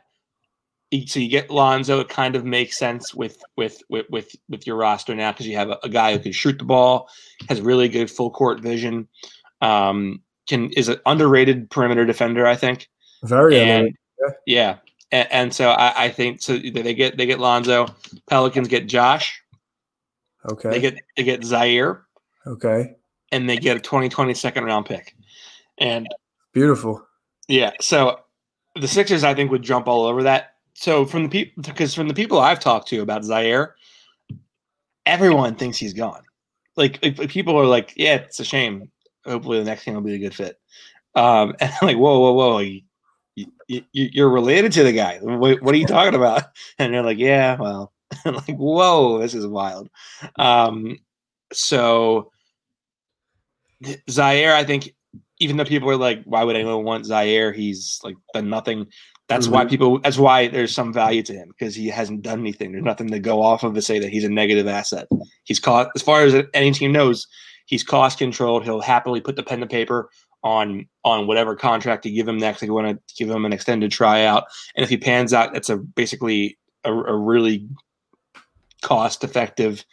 [1.07, 1.99] so you get Lonzo.
[1.99, 5.57] It kind of makes sense with with with with, with your roster now because you
[5.57, 7.09] have a, a, guy who can shoot the ball,
[7.49, 9.07] has really good full court vision,
[9.61, 12.47] um, can is an underrated perimeter defender.
[12.47, 12.87] I think
[13.23, 14.33] very and, yeah.
[14.45, 14.77] yeah.
[15.11, 17.87] And, and, so I, I think so they get they get Lonzo.
[18.29, 19.41] Pelicans get Josh.
[20.49, 20.69] Okay.
[20.69, 22.01] They get they get Zhaire.
[22.45, 22.95] Okay.
[23.31, 25.13] And they get a 2020 second round pick.
[25.77, 26.07] And
[26.53, 27.05] beautiful.
[27.49, 27.71] Yeah.
[27.81, 28.21] So
[28.75, 32.07] the Sixers, I think, would jump all over that so from the people because from
[32.07, 33.71] the people I've talked to about Zhaire,
[35.07, 36.21] everyone thinks he's gone.
[36.75, 38.91] Like, like people are like, yeah, it's a shame.
[39.25, 40.59] Hopefully the next thing will be a good fit.
[41.15, 45.17] Um, and I'm like, whoa, whoa, whoa, you, you, are related to the guy.
[45.19, 46.43] What, what, are you talking about?
[46.77, 47.91] And they're like, yeah, well,
[48.25, 49.89] I'm like, whoa, this is wild.
[50.35, 50.99] Um,
[51.51, 52.31] so
[53.83, 54.93] Zhaire, I think
[55.39, 57.55] even though people are like, why would anyone want Zhaire?
[57.55, 58.85] He's like done nothing.
[59.27, 59.55] That's mm-hmm.
[59.55, 59.99] why people.
[59.99, 62.71] That's why there's some value to him because he hasn't done anything.
[62.71, 65.07] There's nothing to go off of to say that he's a negative asset.
[65.43, 67.27] He's caught as far as any team knows.
[67.65, 68.63] He's cost controlled.
[68.63, 70.09] He'll happily put the pen to paper
[70.43, 72.63] on on whatever contract you give him next.
[72.63, 75.69] If you want to give him an extended tryout, and if he pans out, that's
[75.69, 77.67] a basically a, a really
[78.81, 79.83] cost effective,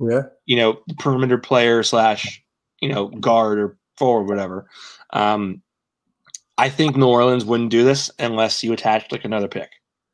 [0.00, 2.42] yeah, you know, perimeter player slash
[2.80, 4.66] you know guard or forward, whatever.
[5.12, 5.62] Um,
[6.60, 9.70] I think New Orleans wouldn't do this unless you attached like another pick.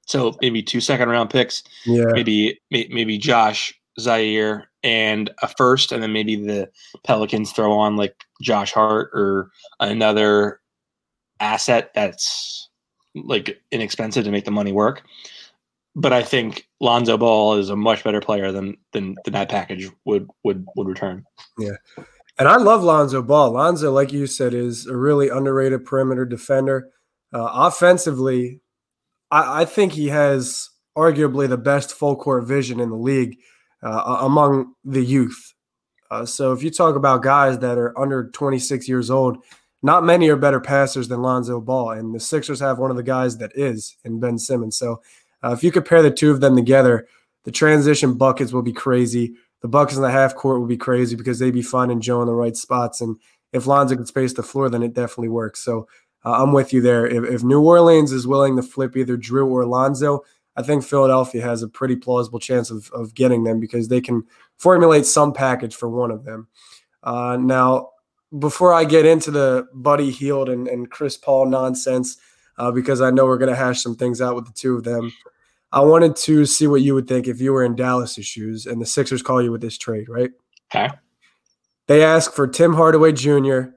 [0.06, 1.64] So maybe two second round picks.
[1.84, 2.04] Yeah.
[2.12, 6.70] Maybe maybe Josh Zhaire and a first, and then maybe the
[7.02, 10.60] Pelicans throw on like Josh Hart or another
[11.40, 12.68] asset that's
[13.16, 15.02] like inexpensive to make the money work.
[15.96, 19.90] But I think Lonzo Ball is a much better player than than, than that package
[20.04, 21.24] would would would return.
[21.58, 21.76] Yeah.
[22.38, 23.52] And I love Lonzo Ball.
[23.52, 26.90] Lonzo, like you said, is a really underrated perimeter defender.
[27.32, 28.60] Uh, offensively,
[29.30, 33.38] I, I, think he has arguably the best full court vision in the league
[33.82, 35.54] uh, among the youth.
[36.10, 39.38] Uh, so if you talk about guys that are under 26 years old,
[39.82, 41.92] not many are better passers than Lonzo Ball.
[41.92, 44.78] And the Sixers have one of the guys that is in Ben Simmons.
[44.78, 45.02] So
[45.42, 47.08] uh, if you compare the two of them together,
[47.44, 49.34] the transition buckets will be crazy
[49.66, 52.28] the Bucks in the half court would be crazy because they'd be finding Joe in
[52.28, 53.00] the right spots.
[53.00, 53.16] And
[53.52, 55.58] if Lonzo could space the floor, then it definitely works.
[55.58, 55.88] So
[56.24, 57.04] uh, I'm with you there.
[57.04, 60.22] If, if, New Orleans is willing to flip either Jrue or Lonzo,
[60.54, 64.22] I think Philadelphia has a pretty plausible chance of, of getting them because they can
[64.56, 66.46] formulate some package for one of them.
[67.02, 67.88] Uh, now,
[68.38, 72.18] before I get into the Buddy Hield and, and Chris Paul nonsense,
[72.56, 74.84] uh, because I know we're going to hash some things out with the two of
[74.84, 75.12] them.
[75.72, 78.80] I wanted to see what you would think if you were in Dallas' shoes and
[78.80, 80.30] the Sixers call you with this trade, right?
[80.74, 80.94] Okay.
[81.88, 83.70] They ask for Tim Hardaway Jr.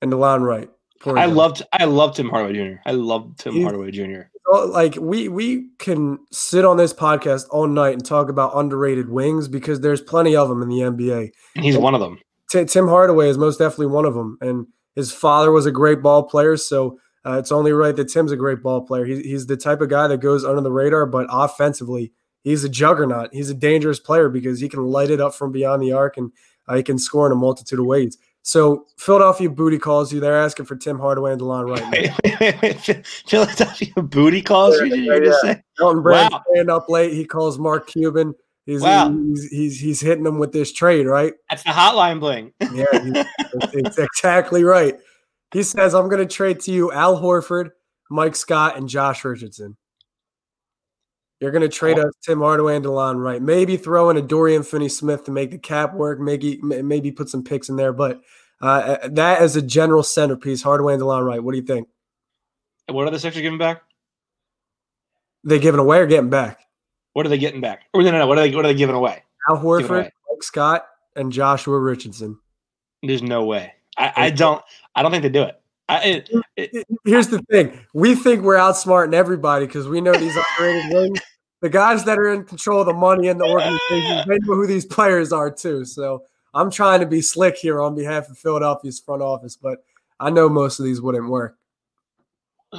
[0.00, 0.70] and DeLon Wright.
[1.04, 2.76] I loved I loved Tim Hardaway Jr.
[2.86, 4.22] I loved Tim Hardaway Jr.
[4.50, 9.46] Like we we can sit on this podcast all night and talk about underrated wings
[9.46, 11.30] because there's plenty of them in the NBA.
[11.54, 12.18] And he's one of them.
[12.50, 16.02] T- Tim Hardaway is most definitely one of them, and his father was a great
[16.02, 19.04] ball player, so uh, it's only right that Tim's a great ball player.
[19.04, 22.12] He, he's the type of guy that goes under the radar, but offensively,
[22.44, 23.30] he's a juggernaut.
[23.32, 26.30] He's a dangerous player because he can light it up from beyond the arc and
[26.68, 28.16] uh, he can score in a multitude of ways.
[28.42, 30.20] So Philadelphia booty calls you.
[30.20, 32.12] They're asking for Tim Hardaway and DeLon Wright.
[32.22, 34.88] Wait, wait, wait, Philadelphia booty calls you?
[34.88, 35.62] Did you just say?
[35.80, 36.44] Elton Brand wow.
[36.52, 37.12] staying up late.
[37.12, 38.34] He calls Mark Cuban.
[38.66, 39.10] He's, wow.
[39.10, 41.32] he's, he's, he's hitting them with this trade, right?
[41.50, 42.52] That's the hotline bling.
[42.60, 44.94] yeah, it's exactly right.
[45.56, 47.70] He says, I'm going to trade to you Al Horford,
[48.10, 49.78] Mike Scott, and Josh Richardson.
[51.40, 52.08] You're going to trade oh.
[52.08, 53.40] us Tim Hardaway and DeLon Wright.
[53.40, 56.20] Maybe throw in a Dorian Finney Smith to make the cap work.
[56.20, 57.94] Maybe maybe put some picks in there.
[57.94, 58.20] But
[58.60, 61.42] uh, that as a general centerpiece, Hardaway and DeLon Wright.
[61.42, 61.88] What do you think?
[62.90, 63.80] What are the Sixers giving back?
[65.42, 66.60] They giving away or getting back?
[67.14, 67.84] What are they getting back?
[67.94, 68.26] Or no, no, no.
[68.26, 68.54] What are they?
[68.54, 69.22] What are they giving away?
[69.48, 70.12] Al Horford, away.
[70.30, 72.38] Mike Scott, and Joshua Richardson.
[73.02, 73.72] There's no way.
[73.96, 74.62] I, I don't.
[74.96, 75.60] I don't think they do it.
[75.88, 80.36] I, it, it, Here's the thing: we think we're outsmarting everybody because we know these
[80.58, 81.20] underrated wings.
[81.60, 84.66] The guys that are in control of the money and the organization, they know who
[84.66, 85.84] these players are too.
[85.84, 89.84] So I'm trying to be slick here on behalf of Philadelphia's front office, but
[90.18, 91.56] I know most of these wouldn't work.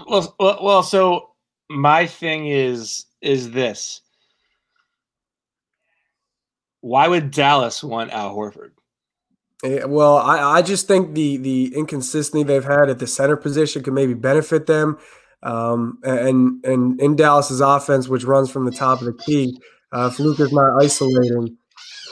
[0.07, 1.31] Well, well, well so
[1.69, 4.01] my thing is is this:
[6.81, 8.71] Why would Dallas want Al Horford?
[9.67, 13.83] Eh, well, I, I just think the the inconsistency they've had at the center position
[13.83, 14.97] could maybe benefit them.
[15.43, 19.59] Um, and and in Dallas's offense, which runs from the top of the key,
[19.91, 21.57] uh, if Luka's not isolating,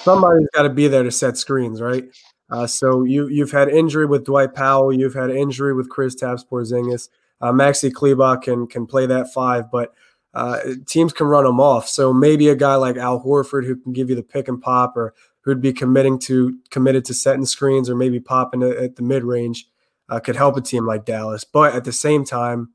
[0.04, 2.04] somebody's got to be there to set screens, right?
[2.50, 7.10] Uh, so you you've had injury with Dwight Powell, you've had injury with Kristaps Porzingis.
[7.40, 9.94] Uh, Maxi Kleber can can play that five, but
[10.34, 11.88] uh, teams can run them off.
[11.88, 14.98] So maybe a guy like Al Horford who can give you the pick and pop,
[14.98, 15.14] or
[15.46, 19.68] who'd be committing to committed to setting screens or maybe popping at the mid range
[20.10, 21.44] uh, could help a team like Dallas.
[21.44, 22.70] But at the same time,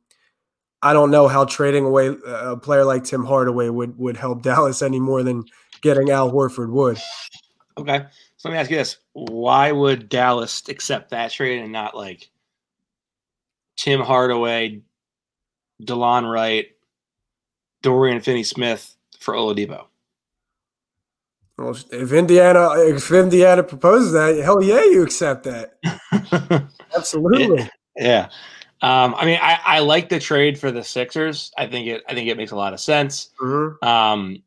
[0.83, 4.83] I don't know how trading away a player like Tim Hardaway would would help Dallas
[4.83, 5.45] any more than
[5.83, 6.99] getting Al Horford would.
[7.77, 8.05] Okay,
[8.37, 12.31] so let me ask you this: Why would Dallas accept that trade and not like
[13.77, 14.81] Tim Hardaway,
[15.83, 16.69] DeLon Wright,
[17.83, 19.90] Dorian Finney-Smith for Oladipo?
[21.61, 25.75] Well, if Indiana if Indiana proposes that, hell yeah, you accept that.
[26.97, 27.69] Absolutely.
[27.99, 28.31] Yeah.
[28.81, 31.53] Um, I mean, I, I like the trade for the Sixers.
[31.59, 33.29] I think it I think it makes a lot of sense.
[33.43, 33.87] Mm-hmm.
[33.87, 34.43] Um,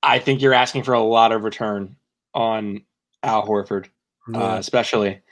[0.00, 1.96] I think you're asking for a lot of return
[2.34, 2.82] on
[3.24, 3.86] Al Horford,
[4.32, 5.22] uh, especially.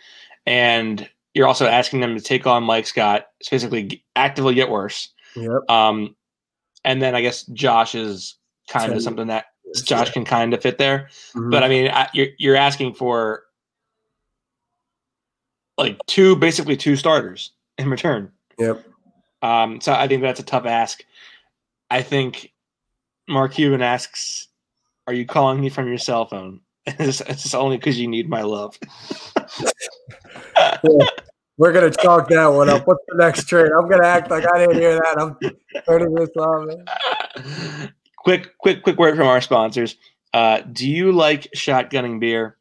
[0.45, 5.11] and you're also asking them to take on Mike Scott, basically actively get worse.
[5.37, 5.71] Yep.
[5.71, 6.17] Um,
[6.83, 9.45] and then I guess Josh is kind Ten of something that
[9.83, 10.13] Josh yeah.
[10.13, 11.09] can kind of fit there.
[11.35, 11.51] Mhm.
[11.51, 13.45] But I mean, I, you're you're asking for
[15.79, 18.33] like two, basically two starters in return.
[18.59, 18.85] Yep.
[19.43, 21.05] Um, so I think that's a tough ask.
[21.91, 22.53] I think
[23.29, 24.49] Mark Cuban asks,
[25.07, 28.43] "Are you calling me from your cell phone?" it's, it's only because you need my
[28.43, 28.79] love.
[31.59, 32.87] We're gonna chalk that one up.
[32.87, 33.71] What's the next trade?
[33.73, 35.19] I'm gonna act like I didn't hear that.
[35.19, 35.37] I'm
[35.87, 36.69] turning this on.
[36.69, 37.93] Man.
[38.27, 39.95] quick, quick, quick word from our sponsors.
[40.35, 42.57] Uh, do you like shotgunning beer?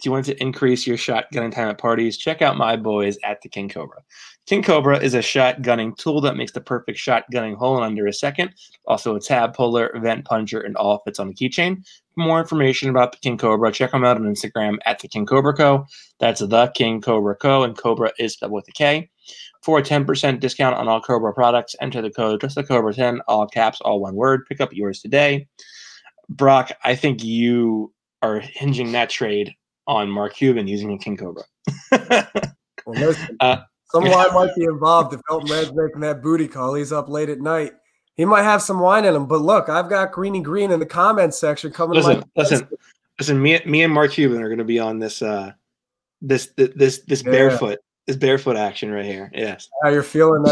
[0.00, 2.16] Do you want to increase your shotgunning time at parties?
[2.16, 3.98] Check out my boys at the King Cobra.
[4.46, 8.14] King Cobra is a shotgunning tool that makes the perfect shotgunning hole in under a
[8.14, 8.54] second.
[8.86, 11.86] Also, a tab puller, vent puncher, and all fits on the keychain.
[12.14, 15.26] For more information about the King Cobra, check them out on Instagram at the King
[15.26, 15.86] Cobra Co.
[16.18, 17.62] That's the King Cobra Co.
[17.62, 19.10] And Cobra is spelled with a K.
[19.62, 23.20] For a 10% discount on all Cobra products, enter the code just the Cobra 10,
[23.28, 24.46] all caps, all one word.
[24.46, 25.46] Pick up yours today.
[26.30, 27.92] Brock, I think you
[28.22, 29.54] are hinging that trade
[29.86, 31.42] on Mark Cuban using a King Cobra.
[32.86, 33.58] Well, listen, Uh,
[33.92, 36.74] some wine might be involved if Elton Brand's making that booty call.
[36.74, 37.72] He's up late at night.
[38.14, 39.26] He might have some wine in him.
[39.26, 41.96] But look, I've got Greeny Green in the comments section coming.
[41.96, 42.66] listen, listen,
[43.18, 43.42] listen.
[43.42, 45.52] Me, me and Mark Cuban are going to be on this, uh,
[46.22, 47.30] this, this, this, this Yeah.
[47.30, 47.78] barefoot,
[48.10, 49.30] this barefoot action right here.
[49.32, 49.68] Yes.
[49.82, 50.44] How you're feeling?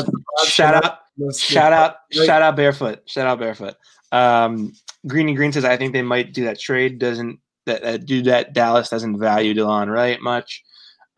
[0.46, 1.00] Shout out,
[1.36, 2.26] shout out, Great.
[2.26, 3.74] shout out barefoot, shout out barefoot.
[4.12, 4.72] Um,
[5.06, 7.00] Greeny Green says I think they might do that trade.
[7.00, 8.52] Doesn't that, that do that?
[8.52, 10.62] Dallas doesn't value Delon Wright much,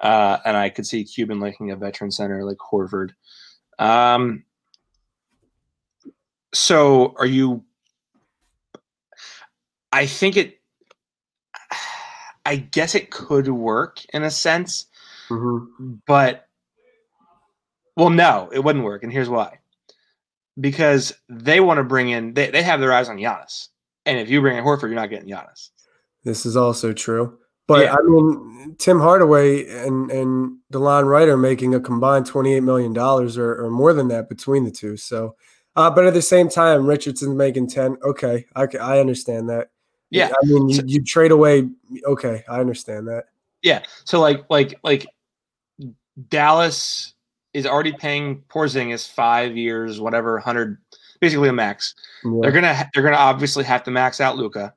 [0.02, 3.10] uh, and I could see Cuban liking a veteran center like Horford.
[3.78, 4.44] Um,
[6.54, 7.64] so are you?
[9.92, 10.56] I think it.
[12.46, 14.86] I guess it could work in a sense
[15.30, 16.00] Mhm.
[16.06, 16.46] but
[17.96, 19.58] well no it wouldn't work and here's why
[20.58, 23.68] because they want to bring in they, they have their eyes on Giannis
[24.06, 25.70] and if you bring in Horford you're not getting Giannis
[26.24, 27.38] This is also true.
[27.66, 27.94] But Yeah.
[27.94, 32.92] I mean, Tim Hardaway and and Delon Wright are making a combined twenty eight million
[32.92, 34.96] dollars or, or more than that between the two.
[34.96, 35.36] So,
[35.76, 37.96] uh, but at the same time, Richardson's making ten.
[38.02, 39.68] Okay, I, I understand that.
[40.10, 40.32] Yeah.
[40.42, 41.68] I mean, you, you trade away.
[42.04, 43.26] Okay, I understand that.
[43.62, 45.06] yeah so like like like
[46.28, 47.14] Dallas
[47.54, 50.78] is already paying Porzingis 5 years whatever 100
[51.20, 52.38] basically a max Yeah.
[52.42, 54.74] they're going to they're to obviously have to max out Luka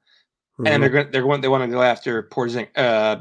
[0.59, 0.67] Mhm.
[0.69, 3.17] and they're gonna they're going they want to go after Porzing uh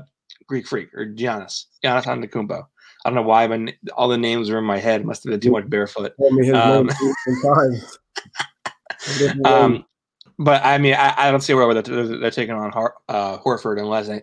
[0.47, 2.67] Greek freak or Giannis Giannis Antetokounmpo
[3.05, 5.41] I don't know why but all the names are in my head must have been
[5.41, 7.99] too much barefoot Told me his um, name ten times.
[9.45, 9.85] Um,
[10.39, 13.39] but I mean, I, I don't see where they're, they're, they're taking on Har, uh,
[13.39, 14.23] Horford unless I,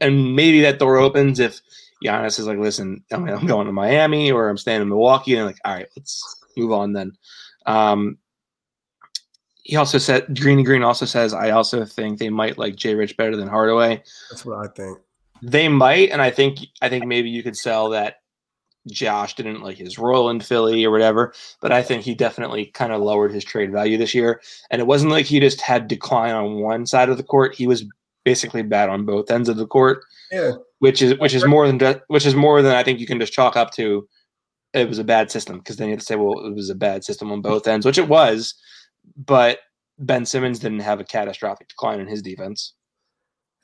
[0.00, 1.60] and maybe that door opens if
[2.04, 5.36] Giannis is like, listen, I mean, I'm going to Miami or I'm staying in Milwaukee,
[5.36, 7.12] and like, all right, let's move on then.
[7.66, 8.18] Um,
[9.62, 13.16] he also said, Greeny Green also says, I also think they might like Jay Rich
[13.16, 14.02] better than Hardaway.
[14.30, 14.98] That's what I think.
[15.42, 18.16] They might, and I think I think maybe you could sell that
[18.90, 22.92] Josh didn't like his role in Philly or whatever, but I think he definitely kind
[22.92, 24.40] of lowered his trade value this year.
[24.70, 27.66] And it wasn't like he just had decline on one side of the court; he
[27.66, 27.84] was
[28.24, 30.02] basically bad on both ends of the court,
[30.34, 33.06] Yeah, which is which is more than ju- which is more than I think you
[33.06, 34.08] can just chalk up to.
[34.72, 36.74] It was a bad system because then you have to say, well, it was a
[36.74, 38.54] bad system on both ends, which it was.
[39.16, 39.60] But
[39.98, 42.74] Ben Simmons didn't have a catastrophic decline in his defense.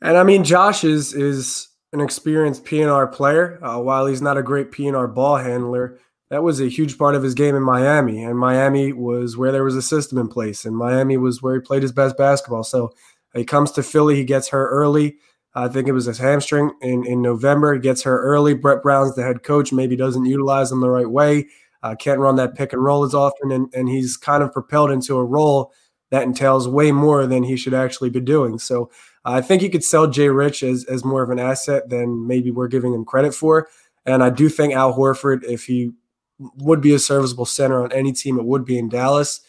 [0.00, 3.58] and I mean, Josh is is an experienced PNR player.
[3.64, 5.98] Uh, while he's not a great PNR ball handler,
[6.30, 8.22] that was a huge part of his game in Miami.
[8.22, 11.60] And Miami was where there was a system in place, and Miami was where he
[11.60, 12.62] played his best basketball.
[12.62, 12.92] So
[13.34, 15.16] he comes to Philly, he gets hurt early.
[15.54, 17.76] I think it was his hamstring in, in November.
[17.78, 18.54] Gets her early.
[18.54, 21.48] Brett Brown's the head coach, maybe doesn't utilize him the right way.
[21.82, 24.90] Uh, can't run that pick and roll as often, and, and he's kind of propelled
[24.90, 25.72] into a role
[26.10, 28.58] that entails way more than he should actually be doing.
[28.58, 28.90] So
[29.24, 32.50] I think you could sell Jay Rich as, as more of an asset than maybe
[32.50, 33.68] we're giving him credit for.
[34.04, 35.92] And I do think Al Horford, if he
[36.38, 39.40] would be a serviceable center on any team, it would be in Dallas.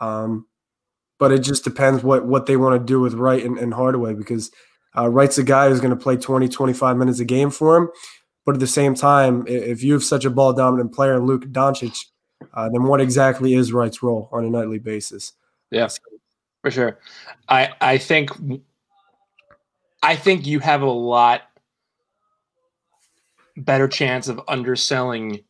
[0.00, 0.46] Um,
[1.18, 4.14] but it just depends what what they want to do with Wright and, and Hardaway
[4.14, 4.52] because
[4.98, 7.88] uh, Wright's a guy who's going to play 20, 25 minutes a game for him.
[8.44, 11.48] But at the same time, if you have such a ball dominant player in Luka
[11.48, 12.06] Doncic,
[12.54, 15.34] uh, then what exactly is Wright's role on a nightly basis?
[15.70, 15.88] Yeah,
[16.62, 16.98] for sure.
[17.48, 18.30] I I think
[20.02, 21.42] I think you have a lot
[23.56, 25.40] better chance of underselling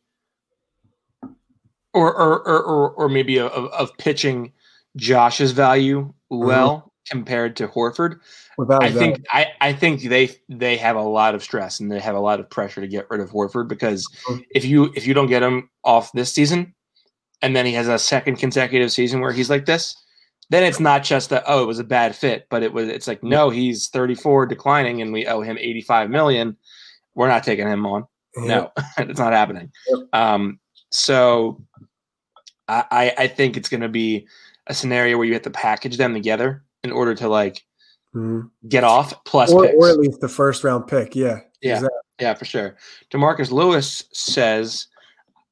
[1.93, 4.51] or or or or, or maybe of, of pitching
[4.97, 8.19] Josh's value well compared to Horford.
[8.57, 9.25] Without I think.
[9.31, 12.39] I, I think they they have a lot of stress and they have a lot
[12.39, 14.45] of pressure to get rid of Horford because Mhm.
[14.51, 16.73] if you if you don't get him off this season,
[17.41, 19.95] and then he has a second consecutive season where he's like this,
[20.49, 23.07] then it's not just that oh it was a bad fit, but it was it's
[23.07, 26.57] like no he's 34 declining and we owe him 85 million.
[27.15, 28.05] We're not taking him on.
[28.35, 29.71] No, it's not happening.
[29.87, 29.99] Yep.
[30.13, 30.59] Um,
[30.91, 31.61] so
[32.67, 34.27] I, I I think it's going to be
[34.67, 37.63] a scenario where you have to package them together in order to like
[38.15, 38.49] Mhm.
[38.67, 41.15] get off plus or, or at least the first round pick.
[41.15, 41.41] Yeah.
[41.61, 41.75] Yeah.
[41.75, 41.99] Exactly.
[42.19, 42.75] yeah, for sure.
[43.11, 44.87] Demarcus Lewis says,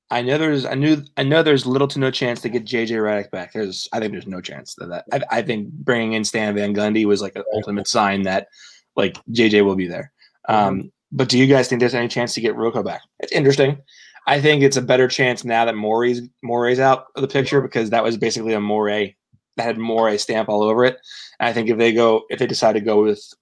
[0.10, 2.96] "I know there's I knew I know there's little to no chance to get JJ
[2.96, 3.54] Redick back.
[3.54, 5.06] There's I think there's no chance of that.
[5.12, 8.48] I, I think bringing in Stan Van Gundy was like an ultimate sign that
[8.96, 10.12] like JJ will be there.
[10.50, 13.02] Um, but do you guys think there's any chance to get Rocco back?
[13.20, 13.78] It's interesting.
[14.26, 17.90] I think it's a better chance now that Morey's Morey's out of the picture because
[17.92, 19.17] that was basically a Morey
[19.58, 20.98] that had Morey stamp all over it.
[21.40, 23.34] And I think if they go if they decide to go with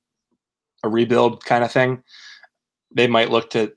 [0.84, 2.02] a rebuild kind of thing,
[2.94, 3.74] they might look to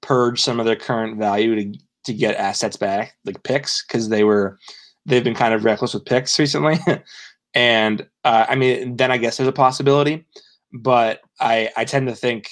[0.00, 4.24] purge some of their current value to to get assets back, like picks, because they
[4.24, 4.58] were
[5.06, 6.78] they've been kind of reckless with picks recently.
[7.54, 10.26] and uh, I mean, then I guess there's a possibility,
[10.72, 12.50] but I I tend to think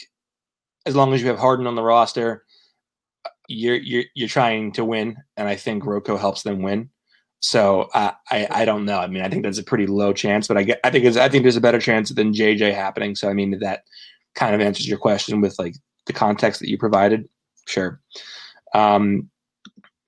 [0.87, 2.45] as long as you have Harden on the roster,
[3.49, 6.91] you're you're you're trying to win, and I think Rocco helps them win.
[7.41, 8.99] So uh, I I don't know.
[8.99, 11.16] I mean, I think that's a pretty low chance, but I get I think it's,
[11.16, 13.14] I think there's a better chance than JJ happening.
[13.14, 13.84] So I mean that
[14.34, 15.76] kind of answers your question with like
[16.07, 17.28] the context that you provided.
[17.66, 18.01] Sure.
[18.74, 19.30] Um,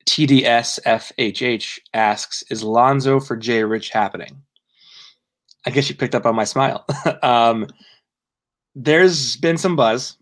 [0.08, 4.42] TDSFHH asks, "Is Lonzo for Jay Rich happening?"
[5.66, 6.84] I guess you picked up on my smile.
[7.22, 7.66] um,
[8.74, 10.16] there's been some buzz.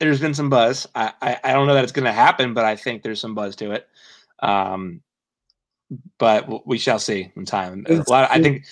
[0.00, 0.86] There's been some buzz.
[0.94, 3.34] I, I, I don't know that it's going to happen, but I think there's some
[3.34, 3.86] buzz to it.
[4.40, 5.00] Um,
[6.18, 7.84] but we shall see in time.
[7.88, 8.30] Is- lot.
[8.30, 8.64] I think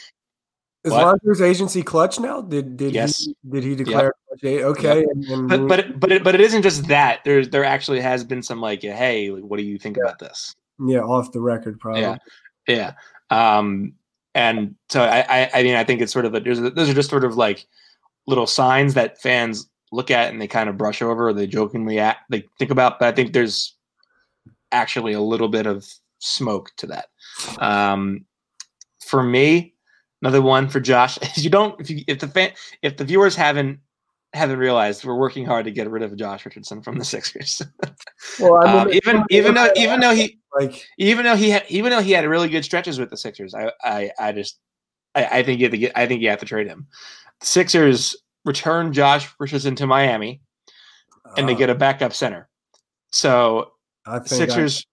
[0.84, 1.20] Is What?
[1.42, 2.40] Agency Klutch now?
[2.40, 3.18] Did did Yes.
[3.18, 6.40] he did he declare eh, Okay, and, and but but it- but it, but it
[6.40, 7.20] isn't just that.
[7.24, 10.54] There's there actually has been some like, hey, what do you think about this?
[10.86, 12.00] yeah, off the record, probably.
[12.00, 12.16] Yeah,
[12.66, 12.92] yeah.
[13.28, 13.92] Um,
[14.34, 16.88] and so I, I I mean I think it's sort of a, there's a, those
[16.88, 17.66] are just sort of like
[18.26, 21.98] little signs that fans look at and they kind of brush over or they jokingly
[21.98, 22.98] act, they think about.
[22.98, 23.74] But I think there's
[24.72, 25.86] actually a little bit of
[26.20, 27.06] smoke to that.
[27.58, 28.24] Um,
[29.04, 29.74] for me,
[30.22, 32.52] another one for Josh is you don't if you if the fan
[32.82, 33.80] if the viewers haven't
[34.32, 37.62] haven't realized we're working hard to get rid of Josh Richardson from the Sixers.
[38.38, 41.64] Well, I mean, um, even even though even though he like even though he had
[41.68, 44.58] even though he had really good stretches with the Sixers, I I, I just
[45.14, 46.86] I, I think you have to get I think you have to trade him.
[47.40, 50.40] The Sixers return Josh Richardson to Miami
[51.36, 52.48] and they uh, get a backup center.
[53.10, 53.72] So
[54.06, 54.86] I think Sixers.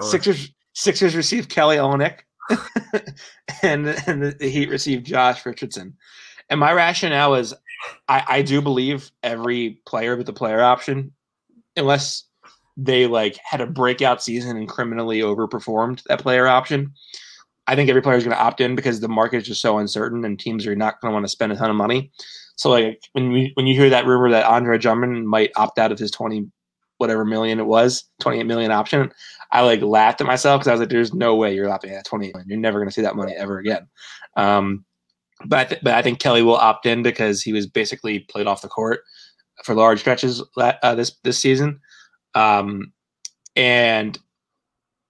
[0.00, 2.20] Sixers Sixers received Kelly Olynyk
[3.62, 5.96] and and the, the Heat received Josh Richardson.
[6.48, 7.52] And my rationale is
[8.06, 11.10] I, I do believe every player with the player option,
[11.76, 12.22] unless
[12.76, 16.92] they like had a breakout season and criminally overperformed that player option.
[17.66, 19.78] I think every player is going to opt in because the market is just so
[19.78, 22.12] uncertain and teams are not going to want to spend a ton of money.
[22.54, 25.90] So like when we, when you hear that rumor that Andre Drummond might opt out
[25.90, 26.48] of his 20
[26.98, 29.10] whatever million it was, 28 million option,
[29.50, 32.04] I like laughed at myself because I was like, "There's no way you're opting at
[32.04, 32.48] 28 million.
[32.48, 33.86] You're never going to see that money ever again."
[34.36, 34.84] Um,
[35.46, 38.46] but I th- but I think Kelly will opt in because he was basically played
[38.46, 39.00] off the court
[39.64, 41.80] for large stretches uh, this this season,
[42.34, 42.92] um,
[43.56, 44.18] and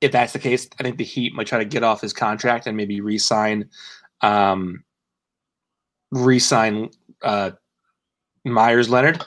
[0.01, 2.67] if that's the case, I think the Heat might try to get off his contract
[2.67, 3.69] and maybe re-sign,
[4.21, 4.85] um,
[6.13, 6.91] re-sign
[7.23, 7.51] uh,
[8.45, 9.25] Meyers Leonard,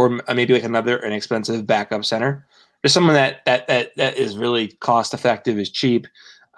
[0.00, 2.46] or maybe like another inexpensive backup center,
[2.82, 6.06] just someone that that that that is really cost effective, is cheap.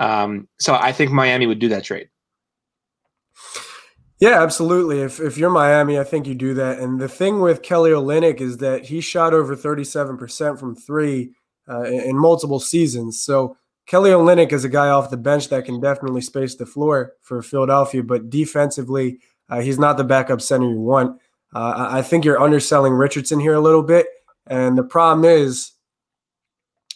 [0.01, 2.09] Um, so I think Miami would do that trade.
[4.21, 5.01] Yeah, absolutely.
[5.01, 6.79] If if you're Miami, I think you do that.
[6.79, 11.33] And the thing with Kelly Olynyk is that he shot over 37% from three
[11.69, 13.21] uh, in, in multiple seasons.
[13.21, 17.15] So Kelly Olynyk is a guy off the bench that can definitely space the floor
[17.21, 19.19] for Philadelphia, but defensively,
[19.49, 21.21] uh, he's not the backup center you want.
[21.55, 24.07] Uh, I think you're underselling Richardson here a little bit.
[24.47, 25.73] And the problem is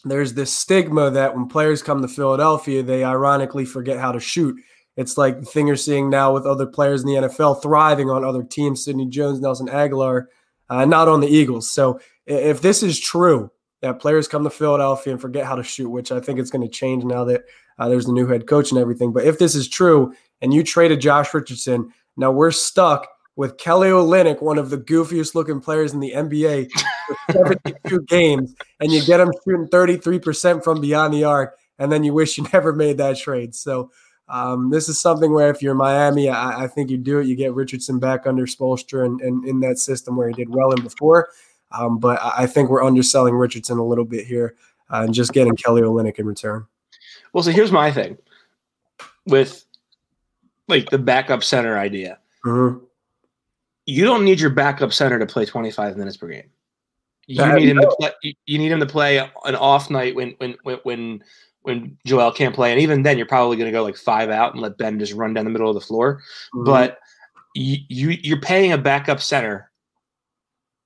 [0.05, 4.57] there's this stigma that when players come to Philadelphia, they ironically forget how to shoot.
[4.97, 8.25] It's like the thing you're seeing now with other players in the NFL thriving on
[8.25, 10.27] other teams, Sidney Jones, Nelson Agholor,
[10.71, 11.71] uh, not on the Eagles.
[11.71, 13.51] So if this is true,
[13.83, 16.67] that players come to Philadelphia and forget how to shoot, which I think it's going
[16.67, 17.45] to change now that
[17.79, 19.13] uh, there's a new head coach and everything.
[19.13, 23.07] But if this is true and you traded Josh Richardson, now we're stuck
[23.37, 26.71] with Kelly Olynyk, one of the goofiest looking players in the NBA,
[27.31, 32.03] for 72 games, and you get him shooting 33% from beyond the arc, and then
[32.03, 33.55] you wish you never made that trade.
[33.55, 33.91] So
[34.29, 37.29] Um, this is something where if you're Miami, I, I, think you do it.
[37.29, 40.73] You get Richardson back under Spoelstra and, and in that system where he did well
[40.73, 41.29] in before.
[41.71, 44.57] Um, but I think we're underselling Richardson a little bit here
[44.91, 46.67] uh, and just getting Kelly Olynyk in return.
[47.33, 48.19] Well, so here's my thing
[49.27, 49.65] with
[50.69, 52.19] like the backup center idea.
[52.45, 52.85] Mm-hmm.
[53.87, 56.51] You don't need your backup center to play 25 minutes per game.
[57.27, 58.37] You need him to play.
[58.47, 61.23] You need him to play an off night when when when
[61.63, 64.53] when Joel can't play, and even then, you're probably going to go like five out
[64.53, 66.23] and let Ben just run down the middle of the floor.
[66.55, 66.65] Mm-hmm.
[66.65, 66.99] But
[67.57, 69.73] you, you you're paying a backup center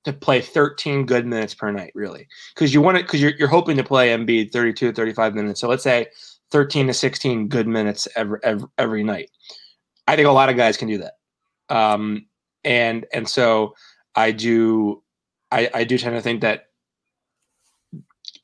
[0.05, 3.49] to play 13 good minutes per night, really, because you want it because you're you're
[3.49, 5.61] hoping to play Embiid 32 to 35 minutes.
[5.61, 6.07] So let's say
[6.51, 9.31] 13 to 16 good minutes every every, every night.
[10.09, 11.15] I think a lot of guys can do that,
[11.69, 12.27] um,
[12.65, 13.75] and and so
[14.15, 15.03] I do
[15.51, 16.67] I, I do tend to think that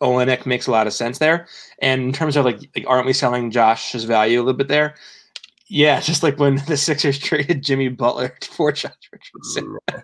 [0.02, 1.46] Olynyk makes a lot of sense there.
[1.80, 4.94] And in terms of like, like aren't we selling Josh's value a little bit there?
[5.68, 9.76] Yeah, just like when the Sixers traded Jimmy Butler for Josh Richardson.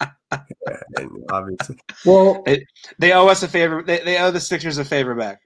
[0.00, 1.78] yeah, obviously.
[2.04, 2.64] Well, they,
[2.98, 3.82] they, owe us a favor.
[3.82, 5.40] They, they owe the Sixers a favor back.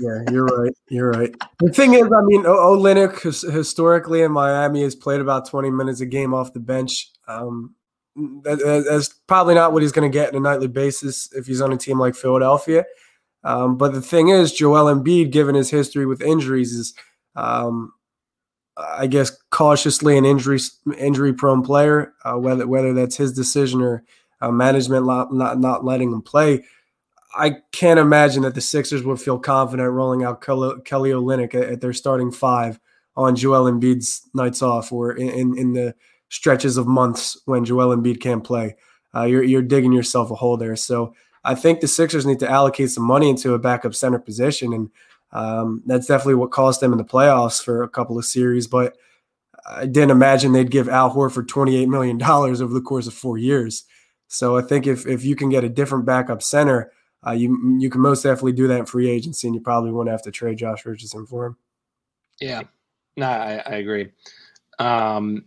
[0.00, 0.72] Yeah, you're right.
[0.88, 1.34] You're right.
[1.60, 3.20] The thing is, I mean, Olynyk
[3.52, 7.10] historically in Miami has played about 20 minutes a game off the bench.
[7.28, 7.74] Um,
[8.16, 11.60] that, that's probably not what he's going to get on a nightly basis if he's
[11.60, 12.84] on a team like Philadelphia.
[13.44, 16.94] Um, but the thing is, Joel Embiid, given his history with injuries, is
[17.34, 17.92] um,
[18.76, 20.60] I guess cautiously an injury
[20.96, 22.14] injury prone player.
[22.24, 24.04] Uh, whether whether that's his decision or
[24.40, 26.64] uh, management not, not not letting him play,
[27.34, 31.92] I can't imagine that the Sixers would feel confident rolling out Kelly, Olynyk at, their
[31.92, 32.78] starting five
[33.16, 35.94] on Joel Embiid's nights off or in, in, the
[36.28, 38.76] stretches of months when Joel Embiid can't play.
[39.14, 40.76] Uh, you're you're digging yourself a hole there.
[40.76, 41.14] So
[41.44, 44.90] I think the Sixers need to allocate some money into a backup center position, and
[45.32, 48.66] um, that's definitely what cost them in the playoffs for a couple of series.
[48.66, 48.96] But
[49.68, 53.14] I didn't imagine they'd give Al Horford twenty eight million dollars over the course of
[53.14, 53.84] four years.
[54.28, 56.90] So I think if if you can get a different backup center,
[57.26, 60.08] uh, you you can most definitely do that in free agency, and you probably won't
[60.08, 61.56] have to trade Josh Richardson for him.
[62.40, 62.62] Yeah,
[63.16, 64.10] no, I, I agree.
[64.78, 65.44] Um,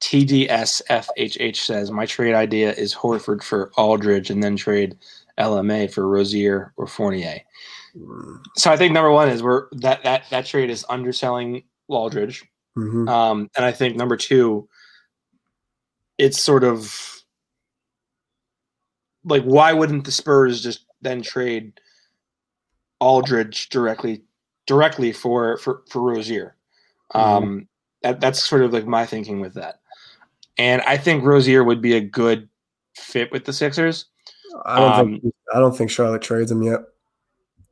[0.00, 4.96] TDSFHH says my trade idea is Horford for Aldridge and then trade
[5.38, 7.40] LMA for Rozier or Fournier.
[7.96, 8.42] Mm.
[8.56, 12.44] So I think number one is we're that that that trade is underselling Aldridge,
[12.76, 13.08] mm-hmm.
[13.08, 14.68] um, and I think number two,
[16.18, 17.22] it's sort of
[19.24, 21.80] like why wouldn't the Spurs just then trade
[23.00, 24.22] Aldridge directly
[24.66, 26.56] directly for for for Rozier?
[27.14, 27.44] Mm-hmm.
[27.44, 27.68] Um,
[28.02, 29.80] that, that's sort of like my thinking with that.
[30.58, 32.48] And I think Rozier would be a good
[32.94, 34.06] fit with the Sixers.
[34.64, 36.80] I don't um, think I don't think Charlotte trades him yet.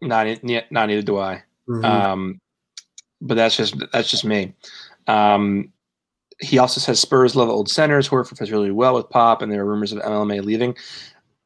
[0.01, 0.70] Not yet.
[0.70, 1.43] Not neither do I.
[1.68, 1.85] Mm-hmm.
[1.85, 2.41] Um,
[3.20, 4.55] but that's just that's just me.
[5.07, 5.72] Um,
[6.41, 8.09] he also says Spurs love old centers.
[8.09, 10.77] Horford fits really well with Pop, and there are rumors of MLMA leaving.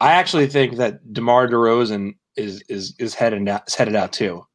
[0.00, 4.46] I actually think that DeMar DeRozan is is is headed out, is headed out too,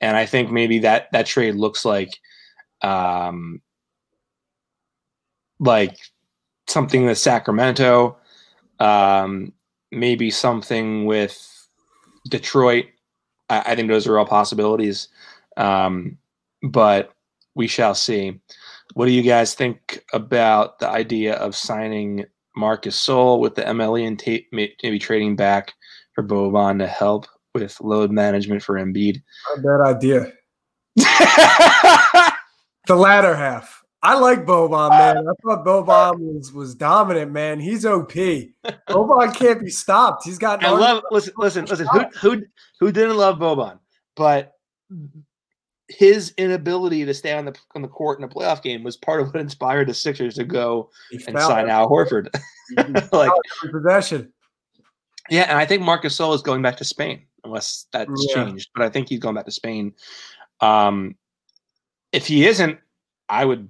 [0.00, 2.10] and I think maybe that that trade looks like,
[2.82, 3.60] um,
[5.58, 5.96] like
[6.68, 8.16] something with Sacramento,
[8.78, 9.52] um,
[9.90, 11.68] maybe something with
[12.28, 12.86] Detroit.
[13.50, 15.08] I, I, think those are all possibilities,
[15.56, 16.18] um,
[16.62, 17.12] but
[17.54, 18.40] we shall see.
[18.94, 22.26] What do you guys think about the idea of signing
[22.56, 25.72] Marc Gasol with the MLE and ta- maybe trading back
[26.12, 29.22] for Boban to help with load management for Embiid?
[29.50, 30.32] Not a bad idea.
[32.86, 33.82] the latter half.
[34.02, 35.16] I like Boban, man.
[35.16, 37.58] I thought Boban was was dominant, man.
[37.58, 38.12] He's OP.
[38.88, 40.24] Boban can't be stopped.
[40.26, 40.62] He's got.
[40.62, 41.02] I love.
[41.10, 41.86] Listen, listen, listen.
[41.90, 42.42] Who who
[42.80, 43.78] who didn't love Boban?
[44.14, 44.52] But
[45.88, 49.20] his inability to stay on the on the court in a playoff game was part
[49.20, 52.28] of what inspired the Sixers to go and sign Al Horford.
[53.12, 53.30] like
[53.70, 54.32] possession.
[55.30, 58.44] Yeah, and I think Marcus Gasol is going back to Spain, unless that's yeah.
[58.44, 58.70] changed.
[58.74, 59.92] But I think he's going back to Spain.
[60.60, 61.16] Um,
[62.12, 62.78] if he isn't,
[63.28, 63.68] I would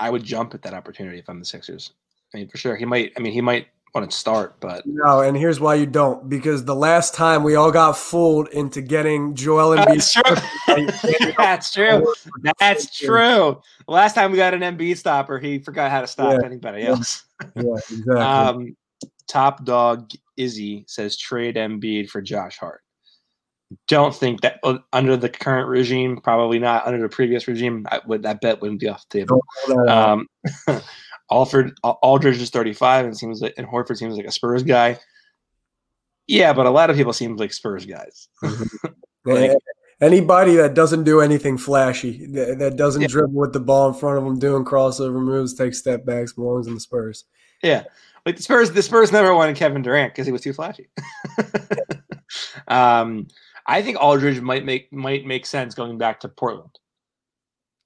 [0.00, 1.92] I would jump at that opportunity if I'm the Sixers.
[2.34, 3.12] I mean, for sure, he might.
[3.16, 5.20] I mean, he might want to start, but no.
[5.20, 9.34] And here's why you don't: because the last time we all got fooled into getting
[9.34, 11.36] Joel Embiid.
[11.36, 12.14] That's true.
[12.42, 12.52] That's true.
[12.58, 13.60] That's true.
[13.86, 16.46] The last time we got an Embiid stopper, he forgot how to stop yeah.
[16.46, 17.24] anybody else.
[17.56, 18.16] yeah, exactly.
[18.16, 18.76] Um,
[19.28, 22.82] top dog Izzy says trade Embiid for Josh Hart
[23.88, 28.00] don't think that uh, under the current regime, probably not under the previous regime, I
[28.06, 29.42] would that bet wouldn't be off the table.
[29.88, 30.26] Um,
[31.32, 34.98] Alfred Aldridge is 35 and seems like and Horford seems like a Spurs guy.
[36.26, 38.28] Yeah, but a lot of people seem like Spurs guys.
[39.24, 39.52] Like,
[40.00, 43.06] Anybody that doesn't do anything flashy, that, that doesn't yeah.
[43.08, 46.66] dribble with the ball in front of them, doing crossover moves, take step backs, belongs
[46.66, 47.24] in the Spurs.
[47.62, 47.84] Yeah,
[48.26, 50.88] like the Spurs, the Spurs never wanted Kevin Durant because he was too flashy.
[52.66, 53.28] um,
[53.68, 56.80] I think Aldridge might make might make sense going back to Portland.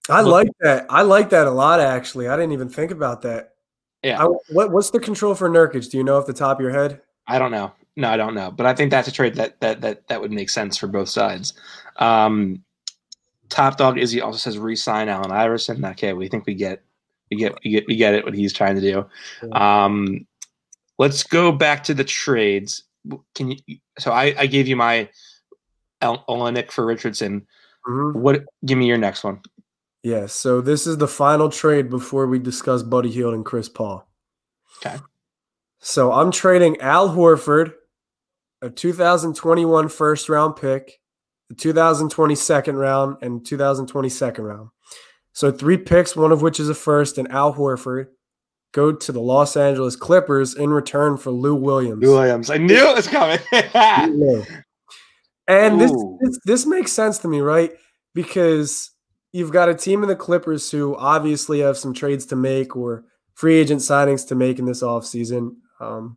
[0.08, 0.86] I Look, like that.
[0.88, 1.80] I like that a lot.
[1.80, 3.54] Actually, I didn't even think about that.
[4.02, 4.22] Yeah.
[4.22, 5.90] I, what What's the control for Nurkic?
[5.90, 7.00] Do you know off the top of your head?
[7.26, 7.72] I don't know.
[7.96, 8.50] No, I don't know.
[8.50, 11.08] But I think that's a trade that that that that would make sense for both
[11.08, 11.54] sides.
[11.96, 12.62] Um,
[13.48, 15.84] Top Dog Izzy also says re-sign Allen Iverson.
[15.84, 16.82] Okay, we think we get
[17.30, 19.50] we get we get we get it what he's trying to do.
[19.52, 20.26] Um,
[20.98, 22.84] let's go back to the trades.
[23.34, 23.78] Can you?
[23.98, 25.08] So I, I gave you my
[26.02, 27.46] Olynyk for Richardson.
[27.88, 28.20] Mm-hmm.
[28.20, 28.44] What?
[28.64, 29.40] Give me your next one.
[30.06, 30.20] Yes.
[30.20, 34.06] Yeah, so this is the final trade before we discuss Buddy Hield and Chris Paul.
[34.78, 34.98] Okay.
[35.80, 37.72] So I'm trading Al Horford,
[38.62, 41.00] a 2021 first round pick,
[41.48, 44.70] the 2020 second round, and 2020 second round.
[45.32, 48.06] So three picks, one of which is a first, and Al Horford
[48.70, 52.00] go to the Los Angeles Clippers in return for Lou Williams.
[52.00, 52.48] Lou Williams.
[52.48, 53.40] I knew it was coming.
[55.48, 55.90] and this,
[56.20, 57.72] this, this makes sense to me, right?
[58.14, 58.92] Because
[59.36, 63.04] you've got a team in the Clippers who obviously have some trades to make or
[63.34, 66.16] free agent signings to make in this offseason, um,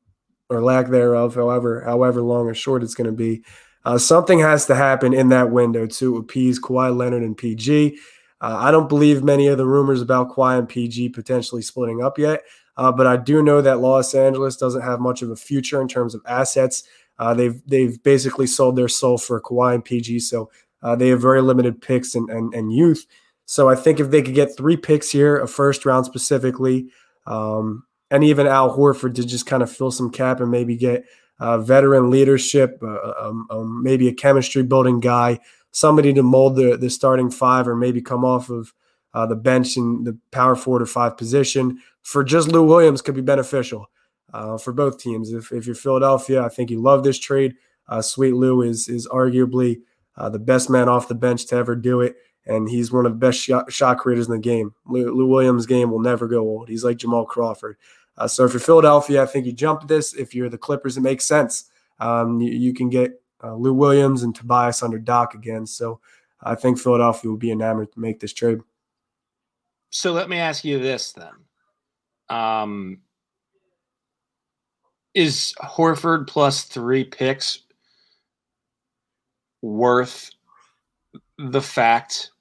[0.50, 3.44] or lack thereof, however, however long or short it's going to be.
[3.84, 7.98] Uh, something has to happen in that window to appease Kawhi Leonard and PG.
[8.40, 12.18] Uh, I don't believe many of the rumors about Kawhi and PG potentially splitting up
[12.18, 12.44] yet,
[12.78, 15.90] uh, but I do know that Los Angeles doesn't have much of a future in
[15.90, 16.84] terms of assets.
[17.18, 20.50] Uh, they've they've basically sold their soul for Kawhi and PG, so
[20.82, 23.06] uh, they have very limited picks and, and, and youth.
[23.46, 26.90] So I think if they could get three picks here, a first round specifically,
[27.26, 31.06] um, and even Al Horford to just kind of fill some cap and maybe get
[31.40, 35.40] uh, veteran leadership, uh, um, um, maybe a chemistry building guy,
[35.72, 38.74] somebody to mold the, the starting five or maybe come off of
[39.14, 43.16] uh, the bench in the power forward or five position for just Lou Williams could
[43.16, 43.90] be beneficial
[44.34, 45.32] uh, for both teams.
[45.32, 47.56] If, if you're Philadelphia, I think you love this trade.
[47.88, 49.82] Uh, Sweet Lou is is arguably
[50.20, 53.14] uh, the best man off the bench to ever do it, and he's one of
[53.14, 54.76] the best shot, shot creators in the game.
[54.86, 56.68] Lou, Lou Williams' game will never go old.
[56.68, 57.78] He's like Jamal Crawford.
[58.18, 60.14] Uh, so if you're Philadelphia, I think you jump this.
[60.14, 61.72] If you're the Clippers, it makes sense.
[62.00, 65.66] Um, you, you, can get uh, Lou Williams and Tobias under Doc again.
[65.66, 66.02] So
[66.42, 68.60] I think Philadelphia will be enamored to make this trade.
[69.90, 71.32] So let me ask you this then.
[72.30, 73.00] Um,
[75.14, 77.64] is Horford plus three picks
[79.62, 80.32] worth
[81.38, 82.32] the fact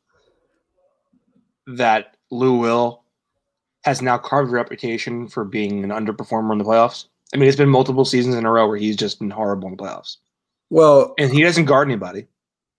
[1.66, 3.04] that Lou Will
[3.84, 7.06] has now carved a reputation for being an underperformer in the playoffs?
[7.34, 9.76] I mean, it's been multiple seasons in a row where he's just been horrible in
[9.76, 10.16] the playoffs.
[10.70, 12.26] Well, and he doesn't guard anybody.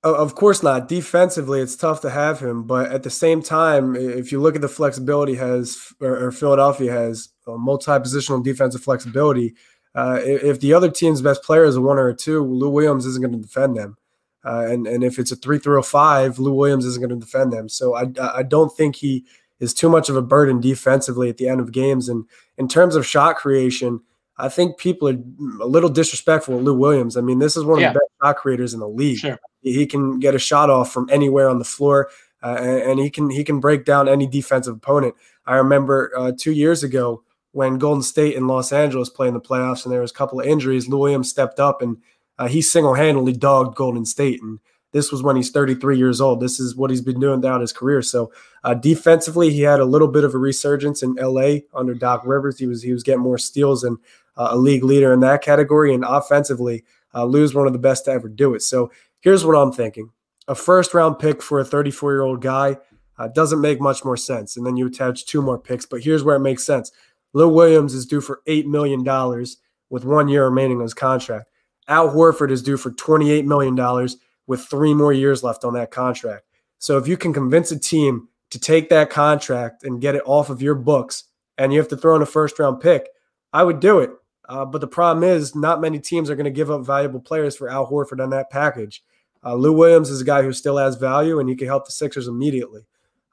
[0.04, 0.88] Of course not.
[0.88, 4.62] Defensively, it's tough to have him, but at the same time, if you look at
[4.62, 9.56] the flexibility has or, Philadelphia has multi-positional defensive flexibility.
[9.94, 13.06] Uh, if the other team's best player is a one or a two, Lou Williams
[13.06, 13.98] isn't going to defend them.
[14.46, 17.26] Uh, and and if it's a three through a five, Lou Williams isn't going to
[17.26, 17.68] defend them.
[17.70, 19.26] So I I don't think he
[19.60, 22.08] is too much of a burden defensively at the end of games.
[22.08, 22.26] And
[22.58, 24.02] in terms of shot creation,
[24.38, 25.18] I think people are
[25.62, 27.18] a little disrespectful of Lou Williams.
[27.18, 29.18] I mean, this is one of the best shot creators in the league.
[29.18, 29.38] Sure.
[29.62, 32.10] He can get a shot off from anywhere on the floor,
[32.42, 35.16] uh, and, and, he can he can break down any defensive opponent.
[35.46, 39.42] I remember uh, two years ago when Golden State and Los Angeles played in the
[39.42, 40.88] playoffs, and there was a couple of injuries.
[40.88, 41.98] Lou Williams stepped up and
[42.40, 44.60] uh, he single handedly dogged Golden State, and
[44.92, 46.40] this was when he's 33 years old.
[46.40, 48.02] This is what he's been doing throughout his career.
[48.02, 48.32] So
[48.64, 52.58] uh, defensively, he had a little bit of a resurgence in LA under Doc Rivers.
[52.58, 53.98] He was he was getting more steals and
[54.38, 55.94] uh, a league leader in that category.
[55.94, 58.62] And offensively, uh, Lou's one of the best to ever do it.
[58.62, 60.12] So here's what I'm thinking:
[60.48, 62.78] a first round pick for a 34 year old guy
[63.18, 64.56] uh, doesn't make much more sense.
[64.56, 65.86] And then you attach two more picks.
[65.86, 66.92] But here's where it makes sense:
[67.34, 69.58] Lou Williams is due for eight million dollars
[69.90, 71.50] with one year remaining on his contract.
[71.90, 74.10] Al Horford is due for $28 million
[74.48, 76.46] with three more years left on that contract.
[76.78, 80.50] So if you can convince a team to take that contract and get it off
[80.50, 81.26] of your books,
[81.58, 83.10] and you have to throw in a first round pick,
[83.52, 84.12] I would do it.
[84.48, 87.56] Uh, but the problem is, not many teams are going to give up valuable players
[87.56, 89.04] for Al Horford on that package.
[89.44, 91.92] Uh, Lou Williams is a guy who still has value, and he can help the
[91.92, 92.82] Sixers immediately.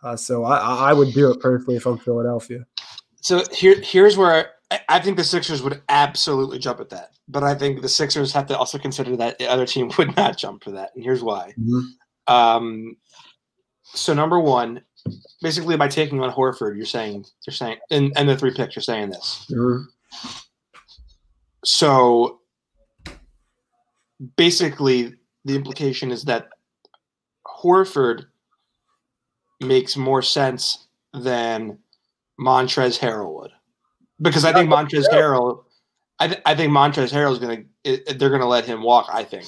[0.03, 2.67] Uh, so I, I, would do it personally if I'm Philadelphia.
[3.23, 4.51] So here, here's where
[4.89, 8.47] I, think the Sixers would absolutely jump at that but I think the Sixers have
[8.47, 11.55] to also consider that the other team would not jump for that, and here's why.
[11.59, 12.33] Mm-hmm.
[12.33, 12.97] Um,
[13.85, 14.83] so number one,
[15.43, 18.83] basically by taking on Horford, you're saying you're saying and, and the three picks, you're
[18.83, 19.47] saying this.
[19.51, 19.85] Mm-hmm.
[21.65, 22.41] So
[24.37, 25.15] basically,
[25.45, 26.49] the implication is that
[27.47, 28.27] Horford
[29.61, 31.79] makes more sense than
[32.39, 33.53] Montrez Harrell would,
[34.21, 35.65] because I think Montrez Harrell,
[36.19, 37.63] I, th- I think Montrez Harrell is gonna
[38.19, 39.09] they're gonna let him walk.
[39.13, 39.47] I think,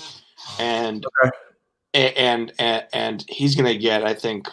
[0.59, 2.13] and Okay.
[2.17, 4.49] and and and he's gonna get I think,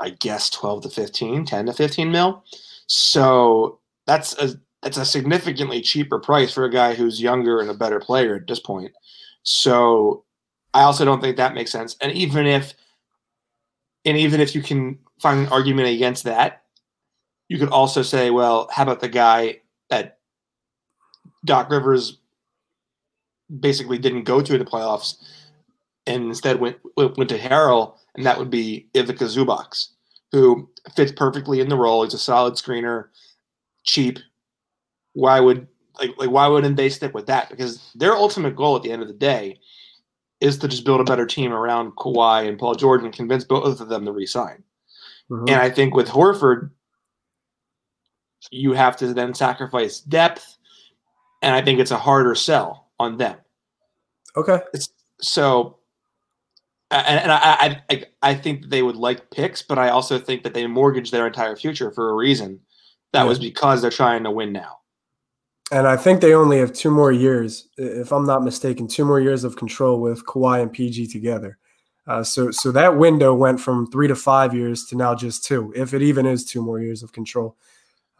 [0.00, 2.44] I guess twelve to 15, 10 to fifteen mil.
[2.86, 7.74] So that's a that's a significantly cheaper price for a guy who's younger and a
[7.74, 8.92] better player at this point.
[9.42, 10.24] So
[10.72, 11.96] I also don't think that makes sense.
[12.00, 12.74] And even if
[14.04, 16.62] and even if you can find an argument against that,
[17.50, 20.18] you could also say, well, how about the guy that
[21.44, 22.18] Doc Rivers
[23.58, 25.16] basically didn't go to the playoffs
[26.06, 29.90] and instead went went, to Harrell, and that would be Ivica Zubac's,
[30.30, 32.04] who fits perfectly in the role.
[32.04, 33.06] He's a solid screener,
[33.82, 34.20] cheap.
[35.14, 35.66] Why would
[35.98, 37.50] like like why wouldn't they stick with that?
[37.50, 39.58] Because their ultimate goal at the end of the day
[40.40, 43.80] is to just build a better team around Kawhi and Paul George and convince both
[43.80, 44.62] of them to resign.
[45.28, 45.50] Mhm.
[45.50, 46.70] And I think with Horford,
[48.50, 50.58] you have to then sacrifice depth,
[51.42, 53.36] and I think it's a harder sell on them.
[54.36, 54.60] Okay.
[54.72, 55.78] It's, So,
[56.90, 60.54] and, and I, I, I, think they would like picks, but I also think that
[60.54, 62.60] they mortgage their entire future for a reason.
[63.12, 63.28] That Yeah.
[63.28, 64.78] was because they're trying to win now.
[65.72, 69.20] And I think they only have two more years, if I'm not mistaken, two more
[69.20, 71.58] years of control with Kawhi and PG together.
[72.08, 75.72] Uh, so, so that window went from three to five years to now just two,
[75.76, 77.56] if it even is two more years of control.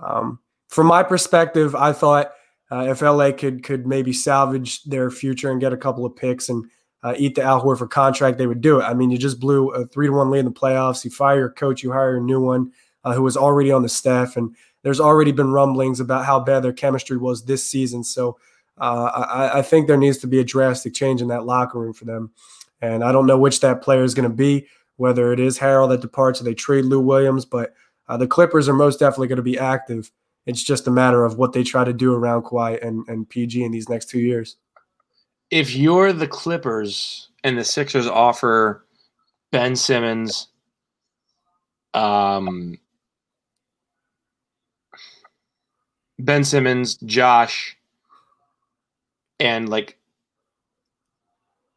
[0.03, 0.38] Um,
[0.68, 2.32] from my perspective, I thought
[2.70, 6.48] uh, if LA could could maybe salvage their future and get a couple of picks
[6.48, 6.64] and
[7.03, 8.84] uh, eat the Al Horford contract, they would do it.
[8.84, 11.05] I mean, you just blew a three to one lead in the playoffs.
[11.05, 12.72] You fire your coach, you hire a new one
[13.05, 16.62] uh, who was already on the staff, and there's already been rumblings about how bad
[16.62, 18.05] their chemistry was this season.
[18.05, 18.38] So
[18.78, 21.92] uh, I, I think there needs to be a drastic change in that locker room
[21.92, 22.30] for them.
[22.80, 25.88] And I don't know which that player is going to be, whether it is Harrell
[25.90, 27.74] that departs or they trade Lou Williams, but
[28.11, 30.11] uh, the Clippers are most definitely going to be active.
[30.45, 33.63] It's just a matter of what they try to do around Kawhi and, and PG
[33.63, 34.57] in these next two years.
[35.51, 38.85] If you're the Clippers and the Sixers offer
[39.53, 40.49] Ben Simmons,
[41.95, 42.79] um,
[46.19, 47.77] Ben Simmons, Josh,
[49.39, 49.99] and like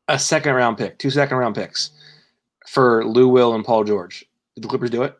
[0.08, 1.92] a second round pick, two second round picks
[2.68, 4.26] for Lou Will and Paul George.
[4.56, 5.16] Did the Clippers do it?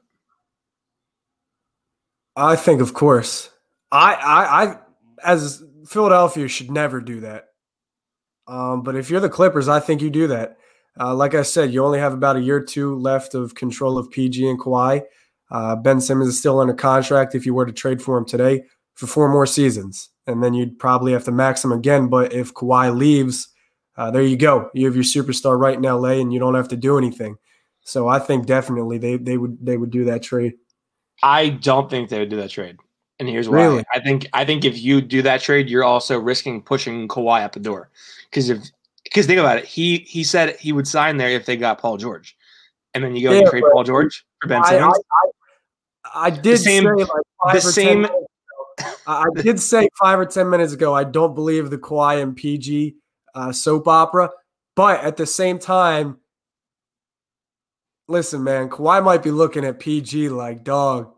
[2.36, 3.50] I think, of course,
[3.92, 4.78] I, I, I,
[5.24, 7.46] as Philadelphia, should never do that.
[8.48, 10.58] Um, but if you're the Clippers, I think you do that.
[11.00, 13.98] Uh, like I said, you only have about a year or two left of control
[13.98, 15.04] of PG and Kawhi.
[15.50, 18.64] Uh, ben Simmons is still under contract if you were to trade for him today
[18.96, 20.10] for four more seasons.
[20.28, 22.08] And then you'd probably have to max him again.
[22.10, 23.50] But if Kawhi leaves,
[23.96, 24.70] uh, there you go.
[24.74, 27.38] You have your superstar right in LA and you don't have to do anything.
[27.82, 30.54] So I think definitely they, they would they would do that trade.
[31.24, 32.78] I don't think they would do that trade.
[33.20, 33.64] And here's why.
[33.64, 33.84] Really?
[33.94, 37.54] I think I think if you do that trade, you're also risking pushing Kawhi out
[37.54, 37.90] the door.
[38.30, 38.64] Because if
[39.06, 41.98] because think about it, he he said he would sign there if they got Paul
[41.98, 42.36] George.
[42.94, 44.94] And then you go Yeah, and trade Paul George for Ben Simmons.
[46.06, 47.08] I, I, I did same- say like
[47.44, 50.74] five the or same- 10 minutes ago, I I did say five or ten minutes
[50.74, 50.94] ago.
[50.94, 52.96] I don't believe the Kawhi and PG
[53.36, 54.30] uh, soap opera,
[54.76, 56.18] but at the same time,
[58.08, 61.13] listen, man, Kawhi might be looking at PG like, dog,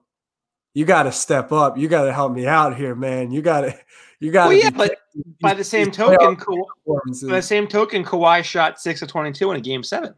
[0.76, 1.78] you got to step up.
[1.78, 3.32] You got to help me out here, man.
[3.32, 3.76] You got to,
[4.20, 4.50] you got to.
[4.50, 4.98] well, yeah, but
[5.42, 6.54] by the same token, Ka-
[7.28, 10.14] by the same token, Kawhi shot six of twenty-two in a game seven.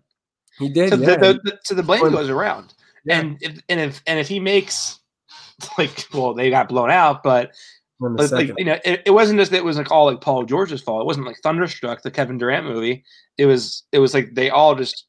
[0.59, 0.89] he did.
[0.89, 1.15] So, yeah.
[1.15, 2.73] the, the, so the blame goes around.
[3.05, 3.19] Yeah.
[3.19, 4.99] And if and if and if he makes
[5.77, 7.51] like well, they got blown out, but
[7.99, 10.43] But like you know, it, it wasn't just that it was like all like Paul
[10.43, 11.01] George's fault.
[11.01, 13.03] It wasn't like Thunderstruck, the Kevin Durant movie.
[13.37, 15.05] It was it was like they all just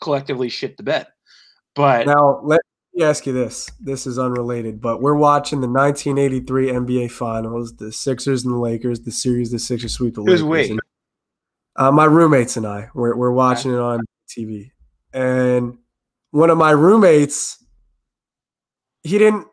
[0.00, 1.08] collectively shit the bed.
[1.74, 2.60] But Now, let
[2.96, 3.70] me ask you this.
[3.80, 9.00] This is unrelated, but we're watching the 1983 NBA Finals, the Sixers and the Lakers,
[9.00, 10.70] the series the Sixers sweep the Who's Lakers.
[10.70, 10.80] And,
[11.76, 14.70] uh, my roommates and I, we're, we're watching it on TV.
[15.12, 15.78] And
[16.30, 17.62] one of my roommates,
[19.02, 19.46] he didn't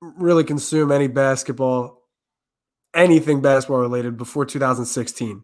[0.00, 2.02] really consume any basketball,
[2.94, 5.42] anything basketball related before 2016.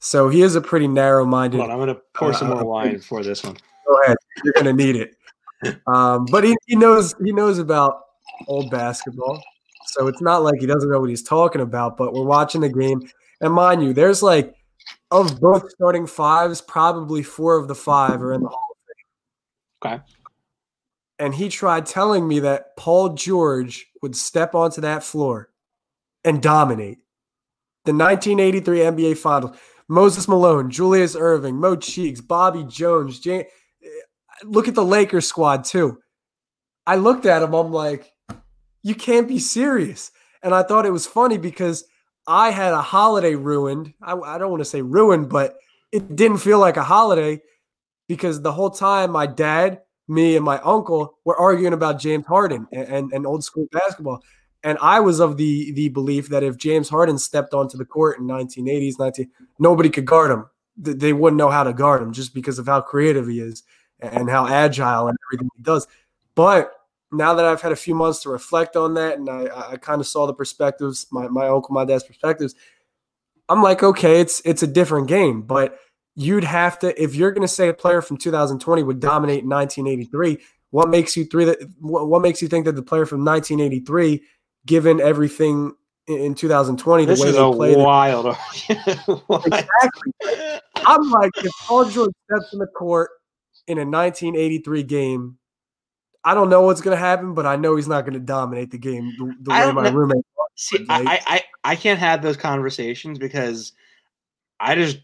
[0.00, 3.22] So he is a pretty narrow minded I'm gonna pour some Uh, more wine for
[3.22, 3.56] this one.
[3.86, 4.16] go ahead.
[4.42, 5.14] You're gonna need it.
[5.86, 8.00] Um, but he, he knows he knows about
[8.48, 9.42] old basketball,
[9.86, 11.96] so it's not like he doesn't know what he's talking about.
[11.96, 13.02] But we're watching the game,
[13.40, 14.54] and mind you, there's like
[15.10, 19.92] of both starting fives, probably four of the five are in the Hall of Fame.
[19.92, 20.04] Okay.
[21.18, 25.50] And he tried telling me that Paul George would step onto that floor
[26.24, 26.98] and dominate
[27.84, 29.56] the 1983 NBA Finals.
[29.88, 33.20] Moses Malone, Julius Erving, Mo Cheeks, Bobby Jones.
[33.20, 33.44] James,
[34.44, 35.98] look at the Lakers squad too.
[36.86, 37.54] I looked at him.
[37.54, 38.12] I'm like,
[38.82, 40.10] you can't be serious.
[40.42, 41.84] And I thought it was funny because
[42.26, 43.94] I had a holiday ruined.
[44.02, 45.56] I, I don't want to say ruined, but
[45.92, 47.40] it didn't feel like a holiday
[48.08, 52.66] because the whole time my dad, me, and my uncle were arguing about James Harden
[52.72, 54.22] and, and, and old school basketball.
[54.64, 58.18] And I was of the the belief that if James Harden stepped onto the court
[58.18, 59.28] in 1980s, 19,
[59.58, 60.46] nobody could guard him.
[60.76, 63.64] They wouldn't know how to guard him just because of how creative he is
[64.02, 65.86] and how agile and everything he does.
[66.34, 66.72] But
[67.10, 70.00] now that I've had a few months to reflect on that and I, I kind
[70.00, 72.54] of saw the perspectives, my, my uncle, my dad's perspectives,
[73.48, 75.42] I'm like, okay, it's it's a different game.
[75.42, 75.78] But
[76.14, 80.38] you'd have to, if you're gonna say a player from 2020 would dominate in 1983,
[80.70, 84.22] what makes you three that what, makes you think that the player from 1983,
[84.64, 85.72] given everything
[86.06, 88.26] in 2020, this the way is they a played it- wild.
[88.68, 90.12] Exactly.
[90.84, 93.10] I'm like, if Paul George steps in the court
[93.66, 95.38] in a 1983 game,
[96.24, 98.70] I don't know what's going to happen, but I know he's not going to dominate
[98.70, 100.24] the game the, the way my know- roommate.
[100.54, 103.72] See, I, I, I, can't have those conversations because
[104.60, 104.98] I just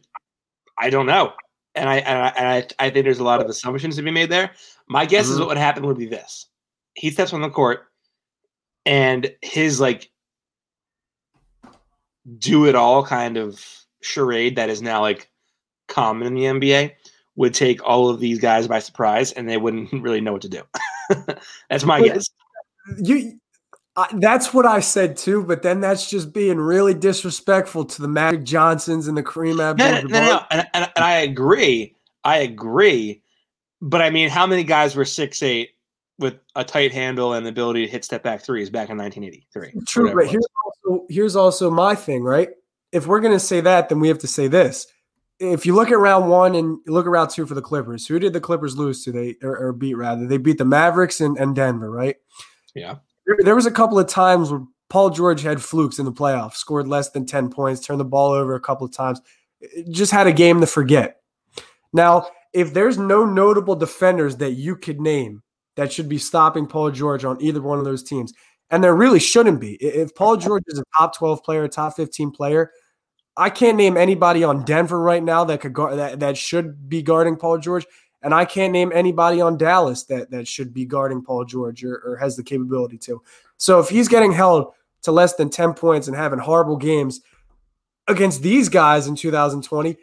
[0.78, 1.32] I don't know,
[1.74, 2.46] and I and I, and
[2.78, 4.50] I, I think there's a lot of assumptions to be made there.
[4.88, 5.40] My guess is Mhm.
[5.40, 6.46] what would happen would be this:
[6.94, 7.86] he steps on the court,
[8.84, 10.10] and his like
[12.38, 13.64] do it all kind of
[14.02, 15.30] charade that is now like
[15.88, 16.92] common in the NBA
[17.38, 20.48] would take all of these guys by surprise, and they wouldn't really know what to
[20.48, 20.62] do.
[21.70, 22.28] That's my But- guess.
[22.98, 23.38] You,
[23.96, 28.08] I, that's what I said too, but then that's just being really disrespectful to the
[28.08, 30.10] Magic Johnsons and the Kareem No, no, Abdul-Jabbar.
[30.10, 30.40] no, no.
[30.50, 31.94] And, and, and I agree.
[32.24, 33.22] I agree.
[33.82, 35.70] But I mean, how many guys were six eight
[36.18, 39.84] with a tight handle and the ability to hit step back threes back in 1983?
[39.86, 42.48] True, but here's also here's also my thing, right?
[42.92, 44.86] If we're gonna say that, then we have to say this.
[45.40, 48.18] If you look at round one and look at round two for the Clippers, who
[48.18, 49.12] did the Clippers lose to?
[49.12, 50.26] They or, or beat rather?
[50.26, 52.16] They beat the Mavericks and, and Denver, right?
[52.74, 52.96] Yeah.
[53.26, 56.54] There, there was a couple of times where Paul George had flukes in the playoffs,
[56.54, 59.20] scored less than 10 points, turned the ball over a couple of times,
[59.90, 61.20] just had a game to forget.
[61.92, 65.42] Now, if there's no notable defenders that you could name
[65.76, 68.32] that should be stopping Paul George on either one of those teams,
[68.70, 69.74] and there really shouldn't be.
[69.74, 72.72] If Paul George is a top 12 player, top 15 player,
[73.38, 77.02] I can't name anybody on Denver right now that could guard that, that should be
[77.02, 77.86] guarding Paul George.
[78.20, 82.02] And I can't name anybody on Dallas that that should be guarding Paul George or,
[82.04, 83.22] or has the capability to.
[83.56, 84.72] So if he's getting held
[85.02, 87.20] to less than 10 points and having horrible games
[88.08, 89.96] against these guys in 2020,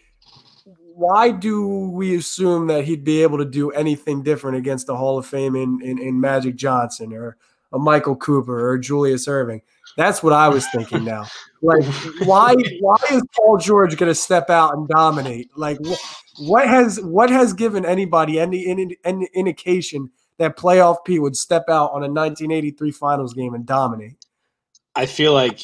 [0.93, 5.17] why do we assume that he'd be able to do anything different against the Hall
[5.17, 7.35] of Fame in, in, in Magic Johnson or
[7.73, 9.59] a Michael Cooper or Julius Erving?
[9.97, 11.25] That's what I was thinking now.
[11.61, 11.85] Like,
[12.25, 15.49] why why is Paul George going to step out and dominate?
[15.57, 21.19] Like, wh- what has what has given anybody any, any any indication that playoff P
[21.19, 24.17] would step out on a 1983 Finals game and dominate?
[24.95, 25.61] I feel like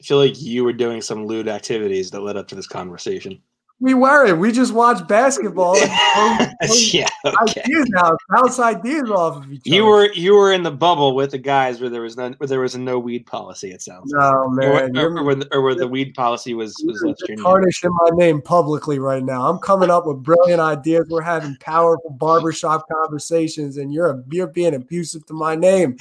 [0.00, 3.40] I feel like you were doing some lewd activities that led up to this conversation.
[3.80, 4.38] We weren't.
[4.38, 5.76] We just watched basketball.
[5.76, 6.52] And
[6.92, 7.08] yeah.
[7.42, 7.60] Okay.
[7.62, 9.90] ideas out, bounce ideas off of each You other.
[9.90, 12.60] were you were in the bubble with the guys where there was none where there
[12.60, 13.72] was a no weed policy.
[13.72, 14.12] It sounds.
[14.12, 14.20] like.
[14.22, 14.96] no Or, man.
[14.96, 17.44] or, You're, or, where the, or where the weed policy was was you're less stringent.
[17.46, 19.50] tarnishing my name publicly right now.
[19.50, 21.06] I'm coming up with brilliant ideas.
[21.10, 25.96] We're having powerful barbershop conversations, and you're a, you're being abusive to my name.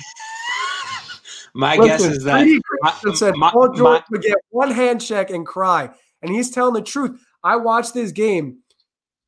[1.56, 5.32] My Listen, guess is that my- said my- Paul George my- would get one handshake
[5.32, 5.90] and cry,
[6.22, 7.20] and he's telling the truth.
[7.44, 8.60] I watched this game.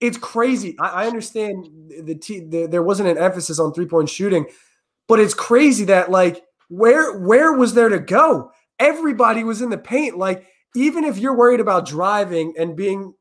[0.01, 0.76] It's crazy.
[0.80, 1.68] I, I understand
[2.03, 4.45] the, t- the there wasn't an emphasis on three point shooting,
[5.07, 8.51] but it's crazy that like where where was there to go?
[8.80, 10.18] Everybody was in the paint.
[10.18, 10.45] Like
[10.76, 13.13] even if you're worried about driving and being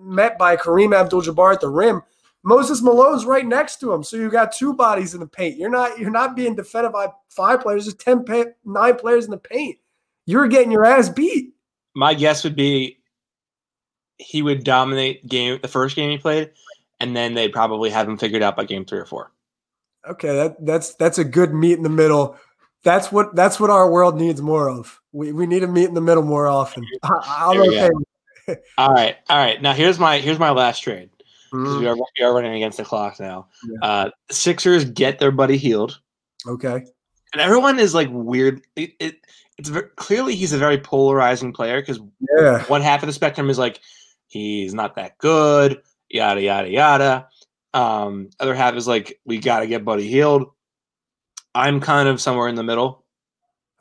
[0.00, 2.02] met by Kareem Abdul-Jabbar at the rim,
[2.44, 4.02] Moses Malone's right next to him.
[4.02, 5.58] So you got two bodies in the paint.
[5.58, 7.84] You're not you're not being defended by five players.
[7.84, 9.76] There's 10 pa- nine players in the paint.
[10.24, 11.52] You're getting your ass beat.
[11.94, 12.97] my guess would be
[14.18, 16.50] he would dominate game the first game he played,
[17.00, 19.32] and then they'd probably have him figured out by game three or four.
[20.08, 22.36] Okay, that that's that's a good meet in the middle.
[22.84, 25.00] That's what that's what our world needs more of.
[25.12, 26.84] We we need to meet in the middle more often.
[27.02, 27.88] I, I'm okay.
[28.78, 29.60] All right, all right.
[29.60, 31.10] Now here's my here's my last trade
[31.52, 31.80] Mhm.
[31.80, 33.46] we are we are running against the clock now.
[33.68, 33.78] Yeah.
[33.88, 36.00] Uh, Sixers get their Buddy Hield,
[36.46, 36.82] Okay.
[37.32, 38.62] and everyone is like weird.
[38.74, 39.16] It, it
[39.58, 42.00] it's ver clearly he's a very polarizing player because
[42.38, 42.62] Yeah.
[42.64, 43.80] one half of the spectrum is like
[44.28, 47.28] he's not that good, yada yada yada.
[47.74, 50.46] Um, other half is like we got to get Buddy Hield.
[51.54, 53.04] I'm kind of somewhere in the middle.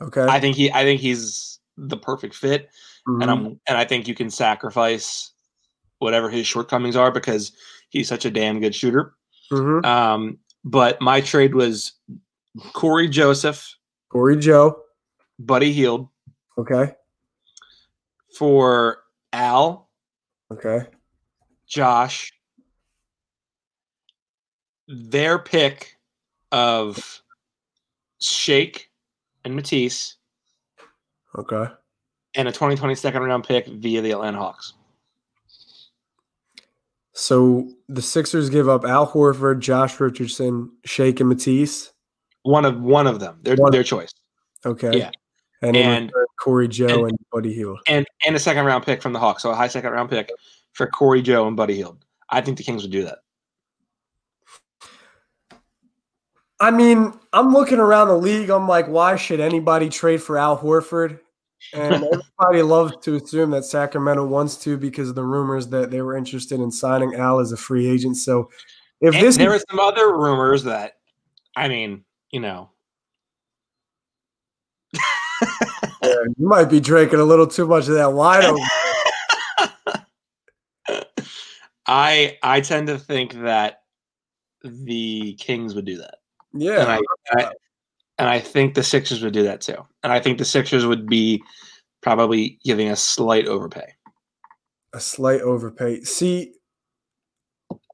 [0.02, 0.26] Okay.
[0.26, 2.70] I think he I think he's the perfect fit.
[3.06, 3.30] and Mhm.
[3.32, 5.32] I'm and I think you can sacrifice
[6.00, 7.52] whatever his shortcomings are because
[7.90, 9.14] he's such a damn good shooter.
[9.52, 9.86] Mhm.
[9.86, 11.94] Um, but my trade was
[12.74, 13.76] Cory Joseph,
[14.10, 14.82] Cory Joe.
[15.40, 16.10] Buddy Hield
[16.58, 16.94] Okay.
[18.38, 19.00] for
[19.34, 19.87] Al,
[20.52, 20.86] Okay.
[21.68, 22.32] Josh,
[24.88, 25.98] their pick
[26.52, 27.22] of
[28.20, 28.90] Shake
[29.44, 30.16] and Matisse,
[31.38, 31.66] Okay.
[32.36, 34.74] and a 2020 second round pick via the Atlanta Hawks.
[37.14, 41.92] So the Sixers give up Al Horford, Josh Richardson, Shake, and Matisse.
[42.44, 44.14] One of one of them, their One- their choice,
[44.66, 44.98] Okay.
[44.98, 45.12] Yeah.
[45.62, 47.80] And, And- Cory Joe and, Buddy Hield.
[47.88, 50.30] and and a second round pick from the Hawks, so a high second round pick
[50.74, 52.04] for Cory Joe and Buddy Hield.
[52.30, 53.20] I think the Kings would do that.
[56.60, 58.50] I mean, I'm looking around the league.
[58.50, 61.20] I'm like, why should anybody trade for Al Horford?
[61.74, 61.94] And
[62.40, 66.16] everybody loves to assume that Sacramento wants to because of the rumors that they were
[66.18, 68.18] interested in signing Al as a free agent.
[68.18, 68.50] So
[69.02, 70.94] if And this there were some other rumors that,
[71.56, 72.70] I mean, you know,
[76.38, 78.44] You might be drinking a little too much of that wine.
[78.44, 78.58] over
[81.88, 83.82] I I tend to think that
[84.64, 86.16] the Kings would do that,
[86.54, 87.00] and Yeah.
[87.32, 87.52] I, I
[88.20, 91.08] and I think the Sixers would do that too, and I think the Sixers would
[91.08, 91.42] be
[92.02, 93.94] probably giving a slight overpay.
[94.94, 96.02] A slight overpay.
[96.02, 96.54] See,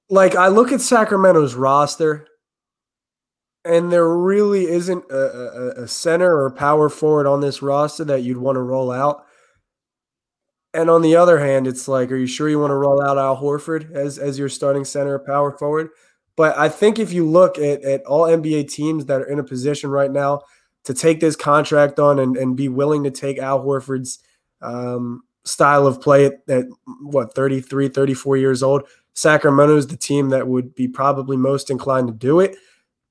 [0.10, 2.28] like I look at Sacramento's roster,
[3.66, 8.22] and there really isn't a, a, a center or power forward on this roster that
[8.22, 9.26] you'd want to roll out.
[10.74, 13.18] And on the other hand, it's like, are you sure you want to roll out
[13.18, 15.90] Al Horford as as your starting center or power forward?
[16.36, 19.44] But I think if you look at, at all NBA teams that are in a
[19.44, 20.42] position right now
[20.86, 24.20] to take this contract on and, and be willing to take Al Horford's
[24.62, 26.66] um, style of play at, at
[27.02, 28.84] what 33 34 years old
[29.14, 32.56] sacramento is the team that would be probably most inclined to do it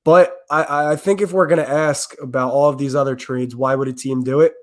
[0.03, 3.55] but i, I think if we're going to ask about all of these other trades
[3.55, 4.53] why would a team do it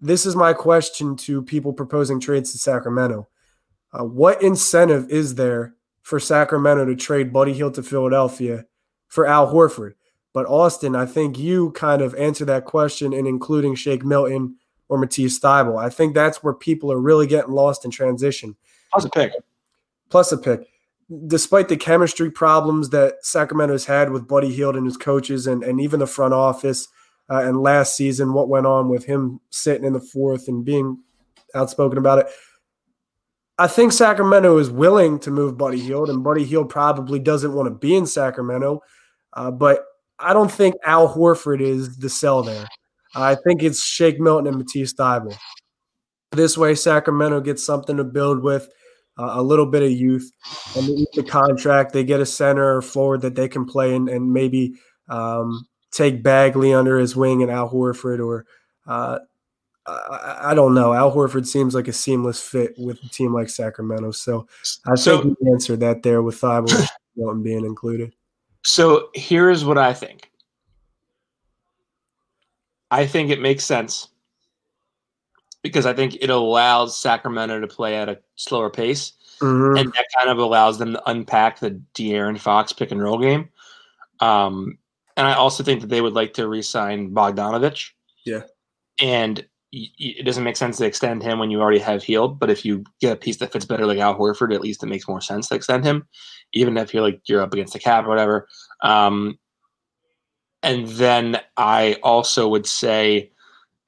[0.00, 3.28] this is my question to people proposing trades to sacramento
[3.92, 8.64] uh, what incentive is there for sacramento to trade buddy hield to philadelphia
[9.08, 9.92] for al horford
[10.32, 14.56] but austin i think you kind of answer that question in including shake milton
[14.88, 15.82] or Matisse Thybulle.
[15.82, 18.56] I think that's where people are really getting lost in transition.
[18.92, 19.32] How's a pick?
[20.10, 20.66] Plus a pick.
[21.26, 25.80] Despite the chemistry problems that Sacramento's had with Buddy Hield and his coaches and, and
[25.80, 26.88] even the front office,
[27.30, 30.98] uh, and last season, what went on with him sitting in the fourth and being
[31.54, 32.26] outspoken about it,
[33.58, 37.68] I think Sacramento is willing to move Buddy Hield, and Buddy Hield probably doesn't want
[37.68, 38.82] to be in Sacramento.
[39.32, 39.84] Uh, but
[40.18, 42.66] I don't think Al Horford is the sell there.
[43.14, 45.36] I think it's Shake Milton and Matisse Thybulle.
[46.32, 48.68] This way, Sacramento gets something to build with,
[49.18, 50.30] uh, a little bit of youth,
[50.76, 51.92] and they eat the contract.
[51.92, 54.74] They get a center or forward that they can play and, and maybe
[55.08, 58.44] um, take Bagley under his wing and Al Horford, or
[58.86, 59.18] uh,
[59.86, 60.92] I, I don't know.
[60.92, 64.10] Al Horford seems like a seamless fit with a team like Sacramento.
[64.10, 64.46] So
[64.86, 66.68] I So- think you answered that there with and
[67.44, 68.12] being included.
[68.64, 70.30] So here's what I think.
[72.90, 74.08] I think it makes sense
[75.66, 79.78] because I think it allows Sacramento to play at a slower pace, Mhm.
[79.80, 83.48] and that kind of allows them to unpack the De'Aaron Fox pick and roll game.
[84.20, 84.78] Um,
[85.16, 87.90] and I also think that they would like to re-sign Bogdanovic.
[88.24, 88.42] Yeah.
[88.98, 92.38] and it doesn't make sense to extend him when you already have Hield.
[92.38, 94.86] But if you get a piece that fits better, like Al Horford, at least it
[94.86, 96.08] makes more sense to extend him,
[96.54, 98.48] even if you're like you're up against the cap or whatever.
[98.82, 99.38] Um,
[100.62, 103.32] and then I also would say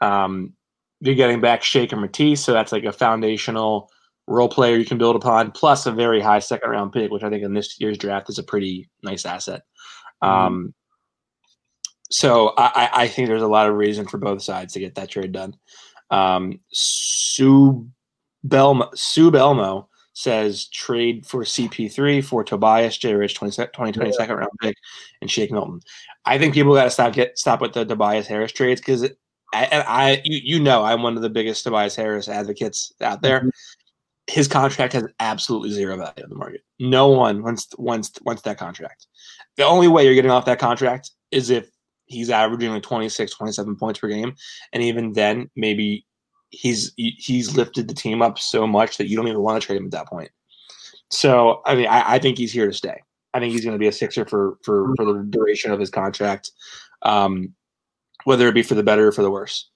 [0.02, 0.52] um,
[1.00, 3.90] you're getting back Shaker Matisse, so that's like a foundational
[4.26, 7.30] role player you can build upon, plus a very high second round pick, which I
[7.30, 9.62] think in this year's draft is a pretty nice asset.
[10.22, 10.74] Um,
[12.10, 14.94] so I, I- I think there's a lot of reason for both sides to get
[14.96, 15.54] that trade done.
[16.10, 17.88] Um, Sue
[18.46, 23.14] Belmo, Sue Belmo says trade for CP3 for Tobias J.
[23.14, 24.16] Rich 20, 2020 Yeah.
[24.16, 24.74] second round pick
[25.20, 25.80] and Shake Milton.
[26.24, 29.08] I think people got to stop get stop with the Tobias Harris trades because
[29.54, 33.42] I, I you, you know I'm one of the biggest Tobias Harris advocates out there.
[33.42, 33.50] Mhm.
[34.26, 36.60] His contract has absolutely zero value in the market.
[36.78, 39.06] No one wants wants wants that contract.
[39.56, 41.70] The only way you're getting off that contract is if
[42.06, 44.34] he's averaging like 26, 27 points per game,
[44.72, 46.06] and even then, maybe
[46.50, 49.78] he's he's lifted the team up so much that you don't even want to trade
[49.78, 50.30] him at that point.
[51.10, 53.02] So I mean, I, I think he's here to stay.
[53.34, 55.90] I think he's going to be a Sixer for for for the duration of his
[55.90, 56.50] contract,
[57.02, 57.54] um,
[58.24, 59.68] whether it be for the better or for the worse.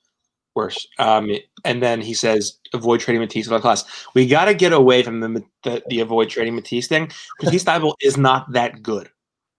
[0.55, 0.87] Worse.
[0.99, 1.31] Um,
[1.65, 3.85] and then he says, avoid trading Matisse without class.
[4.15, 7.11] We got to get away from the, the, the avoid trading Matisse thing.
[7.43, 9.09] Matisse Thybulle is not that good.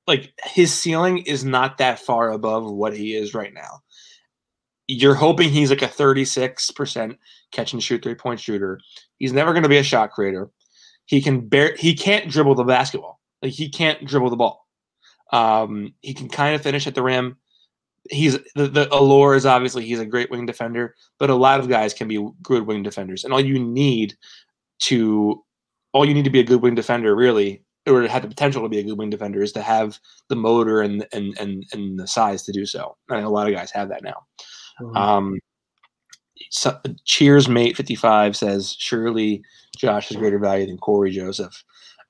[0.06, 3.82] Like his ceiling is not that far above what he is right now.
[4.88, 7.18] You're hoping he's like a 36%
[7.52, 8.80] catch and shoot three point shooter.
[9.18, 10.52] He's never going to be a shot creator.
[11.06, 11.76] He can bear.
[11.76, 13.22] He can't dribble the basketball.
[13.42, 14.68] Like he can't dribble the ball.
[15.32, 17.38] Um, he can kind of finish at the rim
[18.10, 21.70] he's the, the allure is obviously he's a great wing defender, but a lot of
[21.70, 24.16] guys can be good wing defenders, and all you need
[24.80, 25.43] to
[25.93, 28.64] all you need to be a good wing defender really or to have the potential
[28.64, 29.99] to be a good wing defender is to have
[30.30, 32.95] the motor and and and, and the size to do so.
[33.10, 34.26] And a lot of guys have that now.
[34.82, 34.97] Mm-hmm.
[34.97, 35.39] Um,
[36.49, 37.76] so, cheers, mate.
[37.76, 39.43] Fifty five says surely
[39.78, 41.64] Josh is greater value than Cory Joseph.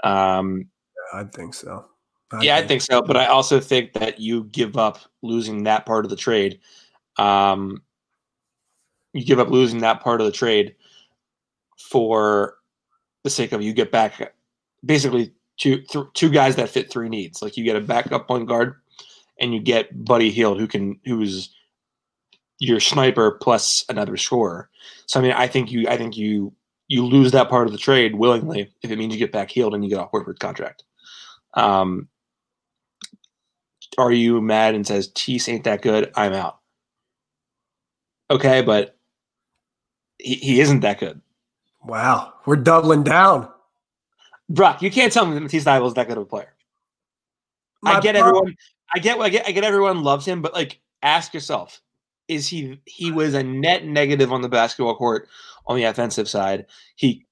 [0.03, 0.65] Um,
[1.13, 1.85] I think so.
[2.33, 2.65] I yeah, think.
[2.65, 3.01] I think so.
[3.01, 6.59] But I also think that you give up losing that part of the trade.
[7.17, 7.83] Um,
[9.13, 10.75] you give up losing that part of the trade
[11.77, 12.55] for
[13.23, 14.33] the sake of you get back
[14.83, 17.41] basically two th- two guys that fit three needs.
[17.41, 18.75] Like you get a backup point guard,
[19.39, 21.53] and you get Buddy Hield, who can who's
[22.59, 24.69] your sniper plus another scorer.
[25.05, 26.53] So I mean, I think you I think you
[26.87, 29.73] you lose that part of the trade willingly if it means you get back Hield
[29.73, 30.83] and you get a Horford contract.
[31.53, 32.07] Um,
[33.97, 36.11] are you mad and says Tease ain't that good?
[36.15, 36.59] I'm out.
[38.29, 38.97] Okay, but
[40.19, 41.21] he, he isn't that good.
[41.83, 43.49] Wow, we're doubling down.
[44.49, 46.53] Brock, you can't tell me that Matisse Thybulle is that good of a player.
[47.81, 48.35] My I get problem.
[48.35, 48.55] everyone.
[48.95, 49.19] I get.
[49.19, 49.47] I get.
[49.47, 49.63] I get.
[49.63, 51.81] Everyone loves him, but like, ask yourself:
[52.27, 52.79] Is he?
[52.85, 55.27] He was a net negative on the basketball court
[55.67, 56.65] on the offensive side.
[56.95, 57.25] He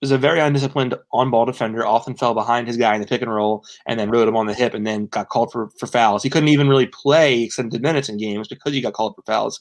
[0.00, 1.84] was a very undisciplined on-ball defender.
[1.84, 4.46] Often fell behind his guy in the pick and roll, and then rode him on
[4.46, 6.22] the hip, and then got called for, for fouls.
[6.22, 9.60] He couldn't even really play extended minutes in games because he got called for fouls.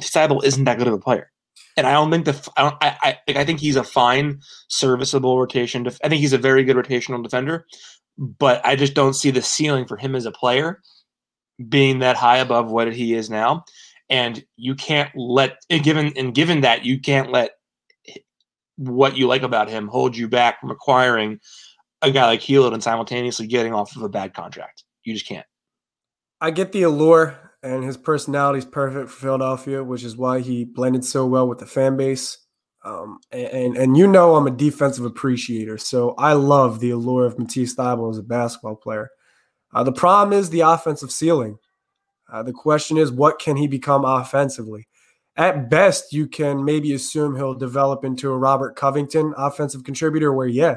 [0.00, 1.30] Thybulle isn't that good of a player,
[1.76, 2.96] and I don't think the I don't, I
[3.28, 5.82] I, I think he's a fine, serviceable rotation.
[5.82, 7.66] Def- I think he's a very good rotational defender,
[8.18, 10.80] but I just don't see the ceiling for him as a player
[11.68, 13.64] being that high above what he is now.
[14.08, 17.55] And you can't let given and given that you can't let
[18.76, 21.40] what you like about him hold you back from acquiring
[22.02, 24.84] a guy like Hield and simultaneously getting off of a bad contract.
[25.04, 25.46] You just can't.
[26.40, 30.64] I get the allure, and his personality is perfect for Philadelphia, which is why he
[30.64, 32.38] blended so well with the fan base.
[32.84, 37.38] Um, and and you know I'm a defensive appreciator, so I love the allure of
[37.38, 39.10] Matisse Thybulle as a basketball player.
[39.74, 41.58] Uh, the problem is the offensive ceiling.
[42.32, 44.86] Uh, the question is, what can he become offensively?
[45.36, 50.46] At best, you can maybe assume he'll develop into a Robert Covington offensive contributor where,
[50.46, 50.76] yeah,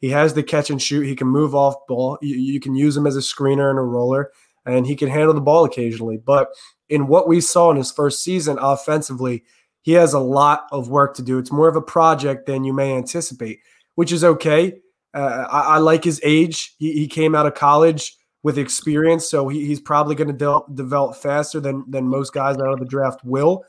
[0.00, 1.02] he has the catch and shoot.
[1.06, 2.18] He can move off ball.
[2.20, 4.32] You, you, can use him as a screener and a roller,
[4.66, 6.16] and he can handle the ball occasionally.
[6.16, 6.48] But
[6.88, 9.44] in what we saw in his first season offensively,
[9.82, 11.38] he has a lot of work to do.
[11.38, 13.60] It's more of a project than you may anticipate,
[13.94, 14.80] which is okay.
[15.14, 16.74] Uh, I, I, like his age.
[16.78, 20.74] He, he, came out of college with experience, so he, he's probably going to de-
[20.74, 23.64] develop faster than than most guys out of the draft will.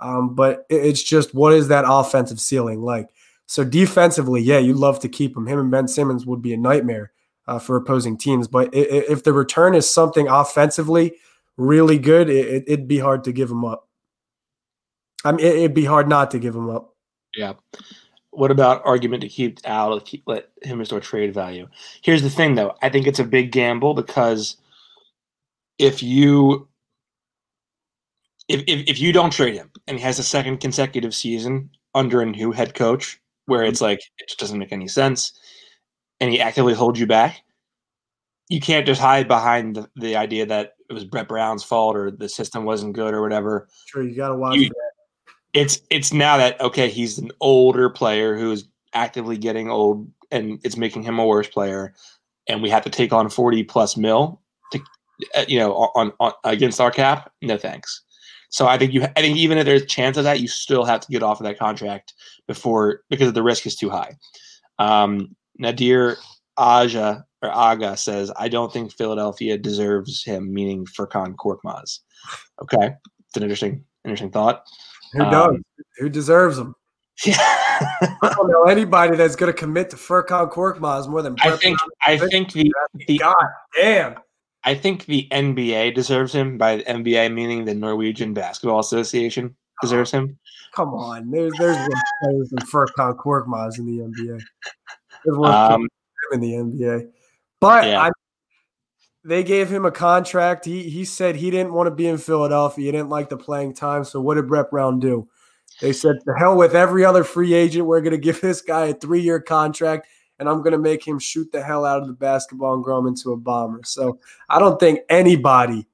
[0.00, 3.08] Um, but it's just what is that offensive ceiling like?
[3.46, 5.46] So defensively, yeah, you'd love to keep him.
[5.46, 7.12] Him and Ben Simmons would be a nightmare
[7.46, 8.46] uh, for opposing teams.
[8.48, 11.14] But if the return is something offensively
[11.56, 13.88] really good, it, would be hard to give him up.
[15.24, 16.94] I mean, it'd be hard not to give him up.
[17.36, 17.54] Yeah.
[18.30, 21.68] What about argument to keep out, keep, let him restore trade value?
[22.02, 22.76] Here's the thing, though.
[22.80, 24.56] I think it's a big gamble because
[25.78, 26.68] if you
[28.48, 32.22] if, if, if you don't trade him and he has a second consecutive season under
[32.22, 35.32] a new head coach where it's like it just doesn't make any sense
[36.20, 37.42] and he actively holds you back,
[38.48, 42.10] you can't just hide behind the, the idea that it was Brett Brown's fault or
[42.10, 43.68] the system wasn't good or whatever.
[43.86, 44.90] Sure, you gotta watch you, that.
[45.52, 50.76] It's it's now that okay, he's an older player who's actively getting old and it's
[50.76, 51.94] making him a worse player,
[52.48, 54.40] and we have to take on forty plus mil
[54.72, 54.80] to
[55.36, 57.32] uh, you know on, on against our cap.
[57.42, 58.02] No thanks.
[58.50, 60.84] So I think you, I think even if there's a chance of that, you still
[60.84, 62.14] have to get off of that contract
[62.46, 64.16] before because the risk is too high.
[64.78, 66.16] Um, Nadir
[66.56, 72.00] Aja or Aga says, I don't think Philadelphia deserves him, meaning Furkan Korkmaz.
[72.62, 72.94] Okay,
[73.26, 74.64] it's an interesting, interesting thought.
[75.12, 75.56] Who um, does?
[75.98, 76.74] Who deserves him?
[77.26, 77.36] Yeah.
[77.38, 81.34] I don't know anybody that's going to commit to Furkan Korkmaz more than.
[81.34, 81.78] Brett I think.
[82.00, 82.72] I think the,
[83.06, 83.36] the God
[83.76, 84.14] damn.
[84.64, 86.58] I think the NBA deserves him.
[86.58, 90.38] By the NBA, meaning the Norwegian Basketball Association deserves him.
[90.74, 91.76] Come on, there's there's
[92.22, 94.40] players than Furkan Korkmaz in the NBA.
[95.24, 95.88] There's um,
[96.32, 97.10] in the NBA,
[97.60, 98.02] but yeah.
[98.02, 98.10] I,
[99.24, 100.64] they gave him a contract.
[100.64, 102.84] He he said he didn't want to be in Philadelphia.
[102.84, 104.04] He didn't like the playing time.
[104.04, 105.28] So what did Brett Brown do?
[105.80, 107.86] They said, "The hell with every other free agent.
[107.86, 110.06] We're going to give this guy a three-year contract,
[110.40, 112.98] and I'm going to make him shoot the hell out of the basketball and grow
[112.98, 114.18] him into a bomber." So
[114.48, 115.86] I don't think anybody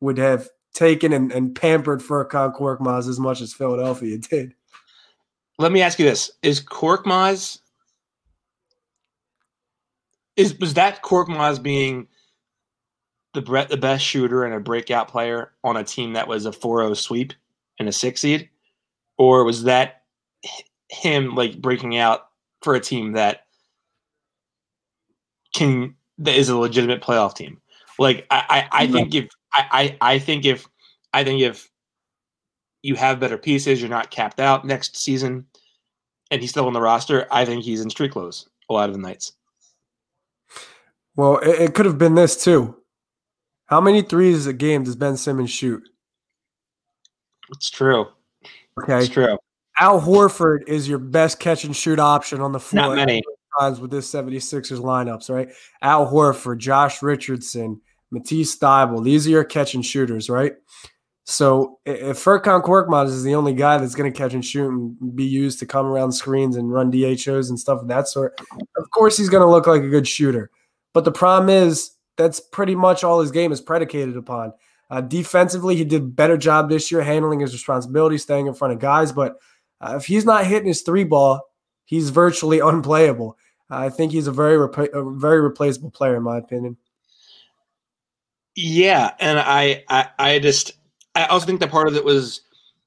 [0.00, 4.54] would have taken and, and pampered Furkan Korkmaz as much as Philadelphia did.
[5.58, 7.60] Let me ask you this: Is Korkmaz
[10.36, 12.08] is was that Korkmaz being
[13.34, 16.50] the Brett the best shooter and a breakout player on a team that was a
[16.50, 17.32] 4-0 sweep
[17.78, 18.48] and a six seed,
[19.18, 20.02] or was that
[20.88, 22.28] him like breaking out
[22.60, 23.46] for a team that
[25.52, 27.60] can that is a legitimate playoff team?
[27.98, 30.66] Like I I, I think if I, I think if
[31.12, 31.70] I think if
[32.82, 35.46] you have better pieces, you're not capped out next season,
[36.30, 37.26] and he's still on the roster.
[37.30, 39.32] I think he's in street clothes a lot of the nights.
[41.14, 42.76] Well, it, it could have been this too.
[43.66, 45.82] How many threes a game does Ben Simmons shoot?
[47.54, 48.06] It's true.
[48.82, 48.98] Okay.
[48.98, 49.38] It's true.
[49.78, 52.88] Al Horford is your best catch and shoot option on the floor.
[52.88, 53.22] Not many.
[53.58, 55.48] Times with this 76ers lineups, right?
[55.82, 57.80] Al Horford, Josh Richardson,
[58.10, 59.04] Matisse Thybulle.
[59.04, 60.54] These are your catch and shooters, right?
[61.24, 65.16] So if Furkan Korkmaz is the only guy that's going to catch and shoot and
[65.16, 68.40] be used to come around screens and run DHOs and stuff of that sort,
[68.76, 70.50] of course he's going to look like a good shooter.
[70.92, 74.52] But the problem is that's pretty much all his game is predicated upon.
[74.90, 78.74] Uh, defensively, he did a better job this year handling his responsibility, staying in front
[78.74, 79.10] of guys.
[79.12, 79.36] But
[79.80, 81.40] uh, if he's not hitting his three ball,
[81.84, 83.38] he's virtually unplayable.
[83.72, 86.76] I think he's a very rep- a very replaceable player, in my opinion.
[88.54, 90.72] Yeah, and I, I, I just,
[91.14, 92.42] I also think that part of it was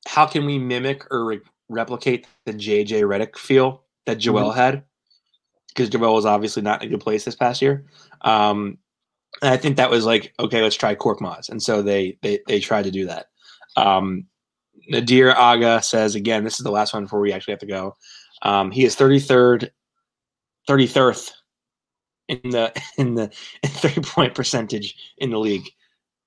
[0.06, 1.40] how can we mimic or re-
[1.70, 4.60] replicate the JJ Redick feel that Joel mm-hmm.
[4.60, 4.84] had,
[5.70, 7.86] because Joel was obviously not in a good place this past year.
[8.22, 8.78] Um,
[9.42, 11.50] and I think that was like, okay, let's try Korkmaz.
[11.50, 13.28] And so they they they tried to do that.
[13.76, 14.28] Um,
[14.88, 17.96] Nadir Aga says again, this is the last one before we actually have to go.
[18.44, 19.70] Um, he is 33rd,
[20.68, 21.32] 33rd
[22.28, 23.32] in the in the
[23.64, 25.68] in three point percentage in the league.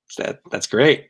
[0.08, 1.08] So that that's great.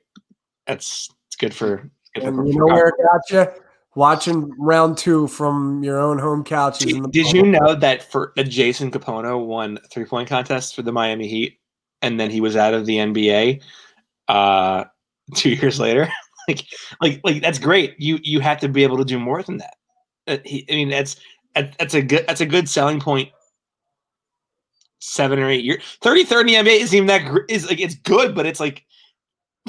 [0.67, 1.91] That's it's good for.
[2.15, 3.63] Good for, you know where got you?
[3.95, 6.93] Watching round two from your own home couches.
[6.93, 10.93] Did, did you know that for that Jason Kapono won three point contest for the
[10.93, 11.59] Miami Heat?
[12.03, 13.63] and then he was out of the NBA
[14.29, 14.85] uh,
[15.35, 16.09] two years later.
[16.49, 16.67] like,
[17.01, 17.95] like, like that's great.
[17.99, 19.75] You you have to be able to do more than that.
[20.27, 21.17] Uh, he, I mean, that's
[21.55, 23.31] that's a good that's a good selling point.
[25.01, 27.81] Seven or eight years, thirty third in the NBA isn't even that gr- is like
[27.81, 28.85] it's good, but it's like.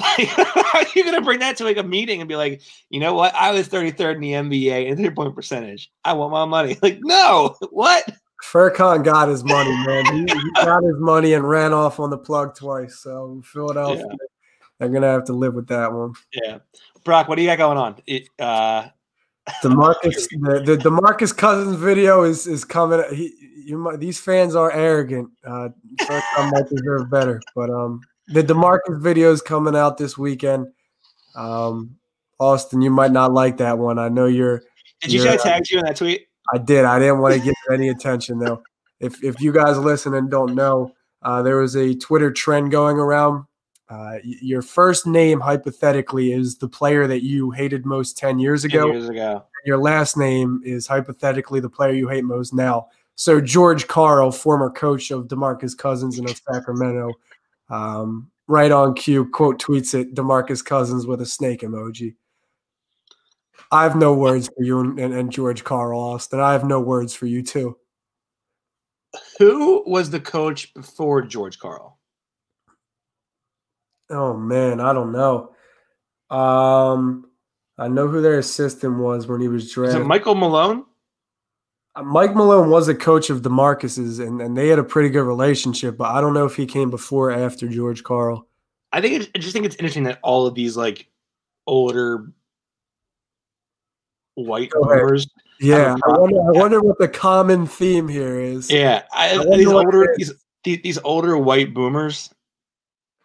[0.00, 3.12] how are you gonna bring that to like a meeting and be like, you know
[3.12, 3.34] what?
[3.34, 5.92] I was 33rd in the NBA in three point percentage.
[6.06, 6.78] I want my money.
[6.82, 8.10] Like, no, what?
[8.42, 10.06] Furkan got his money, man.
[10.06, 12.98] He, he, got his money and ran off on the plug twice.
[13.00, 14.16] So Philadelphia, yeah.
[14.78, 16.14] they're gonna have to live with that one.
[16.32, 16.60] Yeah,
[17.04, 17.96] Brock, what do you got going on?
[18.06, 18.88] It, uh...
[19.62, 23.02] Demarcus, the, the Demarcus Cousins video is is coming.
[23.14, 23.32] He,
[23.64, 25.30] you might, these fans are arrogant.
[25.46, 25.68] Uh,
[26.02, 30.66] Furkan might deserve better, but um, the Demarcus video is coming out this weekend.
[31.34, 31.96] Um,
[32.38, 33.98] Austin, you might not like that one.
[33.98, 34.62] I know you're.
[35.02, 36.26] Did you say I tagged you in that tweet?
[36.52, 36.84] I did.
[36.84, 38.62] I didn't want to give any attention though.
[38.98, 42.96] If if you guys listen and don't know, uh, there was a Twitter trend going
[42.96, 43.44] around.
[43.90, 48.86] Uh, your first name hypothetically is the player that you hated most ten years ago.
[48.86, 49.44] 10 years ago.
[49.66, 52.88] Your last name is hypothetically the player you hate most now.
[53.16, 57.12] So George Karl, former coach of Demarcus Cousins in Sacramento,
[57.68, 62.14] um, right on cue, quote tweets it Demarcus Cousins with a snake emoji.
[63.70, 66.40] I have no words for you and, and, and George Karl Austin.
[66.40, 67.76] I have no words for you too.
[69.38, 71.99] Who was the coach before George Karl?
[74.10, 75.52] Oh man, I don't know.
[76.30, 77.26] Um,
[77.78, 80.06] I know who their assistant was when he was drafted.
[80.06, 80.84] Michael Malone?
[81.94, 85.24] Uh, Mike Malone was a coach of DeMarcus's, and, and they had a pretty good
[85.24, 85.96] relationship.
[85.96, 88.46] But I don't know if he came before or after George Karl.
[88.92, 91.08] I think it, I just think it's interesting that all of these like
[91.66, 92.32] older
[94.34, 95.28] white boomers.
[95.60, 98.70] Yeah, I wonder, I wonder, what the common theme here is.
[98.70, 100.32] Yeah, I, I these older these,
[100.64, 102.30] these older white boomers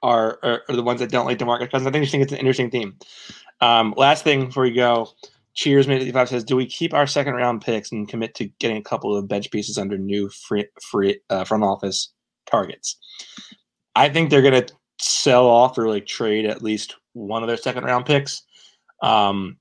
[0.06, 1.88] are, are, are the ones that don't like Demarcus Cousins.
[1.88, 2.95] I think think it's an interesting theme.
[3.60, 5.10] Um, last thing before we go,
[5.56, 8.77] Cheers Minute Five says, "Do we keep our second round picks and commit to getting
[8.77, 12.14] a couple of bench pieces under new free, free uh, front office
[12.45, 12.98] targets?"
[13.95, 17.57] I think they're going to sell off or like trade at least one of their
[17.57, 18.44] second round picks.
[19.02, 19.57] Um,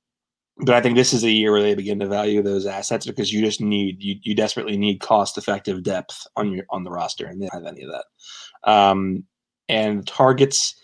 [0.59, 3.33] but I think this is a year where they begin to value those assets because
[3.33, 7.27] you just need you, you desperately need cost effective depth on your on the roster
[7.27, 8.71] and they don't have any of that.
[8.71, 9.25] Um,
[9.69, 10.75] and targets.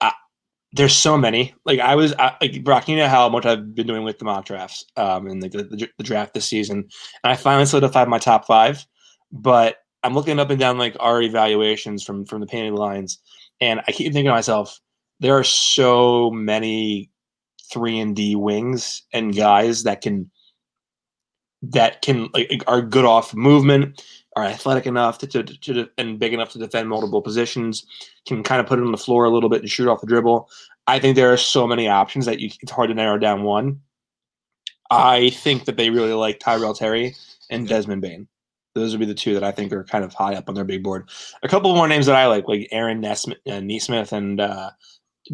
[0.00, 0.12] I,
[0.72, 1.54] there's so many.
[1.64, 4.24] Like I was, I, like Brock, you know how much I've been doing with the
[4.24, 8.18] mock drafts, um, and the, the, the draft this season, and I finally solidified my
[8.18, 8.86] top five.
[9.32, 13.18] But I'm looking up and down like our evaluations from from the painted lines,
[13.60, 14.80] and I keep thinking to myself,
[15.20, 17.10] there are so many
[17.70, 20.30] three and D wings and guys that can
[21.62, 24.02] that can like are good off movement,
[24.36, 27.84] are athletic enough to, to, to, and big enough to defend multiple positions,
[28.26, 30.06] can kind of put it on the floor a little bit and shoot off the
[30.06, 30.48] dribble.
[30.86, 33.80] I think there are so many options that you, it's hard to narrow down one.
[34.90, 37.14] I think that they really like Tyrell Terry
[37.48, 38.28] and Desmond Bane.
[38.74, 40.64] Those would be the two that I think are kind of high up on their
[40.64, 41.08] big board.
[41.42, 44.70] A couple more names that I like, like Aaron Nesmith, uh, Nesmith and uh,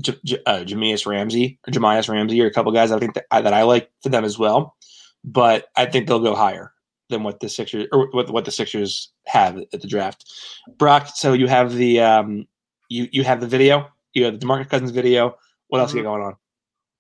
[0.01, 3.27] J- J- uh, Jahmi'us Ramsey or Jahmi'us Ramsey are a couple guys I think that
[3.31, 4.75] I, that I like for them as well.
[5.23, 6.73] But I think they'll go higher
[7.09, 10.33] than what the Sixers or what, what the Sixers have at the draft.
[10.79, 12.47] Brock, so you have the um,
[12.89, 15.37] you you have the video, you have the Demarcus Cousins video.
[15.69, 15.99] What else mm-hmm.
[15.99, 16.37] you got going on?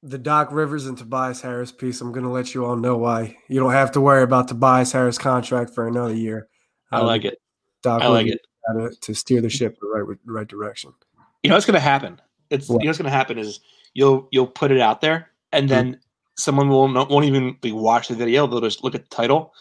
[0.03, 2.01] The Doc Rivers and Tobias Harris piece.
[2.01, 4.93] I'm going to let you all know why you don't have to worry about Tobias
[4.93, 6.49] Harris contract for another year.
[6.93, 7.41] I um, like it.
[7.83, 8.41] Doc I like it.
[9.03, 10.93] To, steer the ship in the right right direction.
[11.43, 12.21] You know what's going to happen?
[12.51, 12.83] It's what?
[12.83, 13.61] you know what's going to happen is
[13.95, 15.91] you'll you'll put it out there, and mm-hmm.
[15.91, 16.01] then
[16.37, 18.47] someone will not, won't even like, watch the video.
[18.47, 19.55] They'll just look at the title,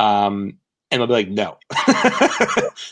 [0.00, 0.58] um,
[0.90, 1.58] and they'll be like, "No,"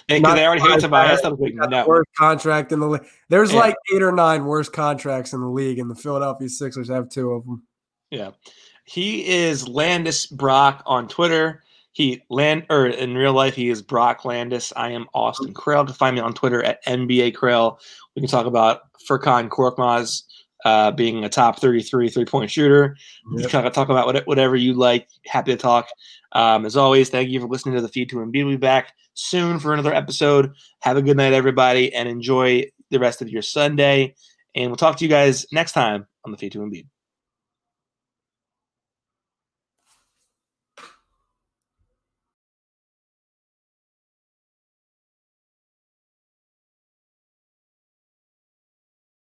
[0.08, 1.20] they, they already hate Tobias.
[1.24, 3.06] I'm like, "No." Worst contract in the league.
[3.28, 3.58] There's yeah.
[3.58, 7.32] like eight or nine worst contracts in the league, and the Philadelphia Sixers have two
[7.32, 7.62] of them.
[8.10, 8.30] Yeah,
[8.84, 11.62] he is Landis Brock on Twitter.
[11.92, 14.72] He land or in real life he is Brock Landis.
[14.76, 15.86] I am Austin Krell.
[15.86, 17.78] To find me on Twitter at NBA Krell.
[18.14, 20.22] We can talk about Furkan Korkmaz
[20.68, 22.94] uh, being a top 33 three point shooter.
[23.32, 23.50] Yep.
[23.50, 25.08] Kind of talk about whatever you like.
[25.24, 25.88] Happy to talk.
[26.32, 28.44] Um, as always, thank you for listening to the feed to Embiid.
[28.44, 30.52] We'll be back soon for another episode.
[30.80, 34.14] Have a good night, everybody, and enjoy the rest of your Sunday.
[34.54, 36.86] And we'll talk to you guys next time on the feed to Embiid.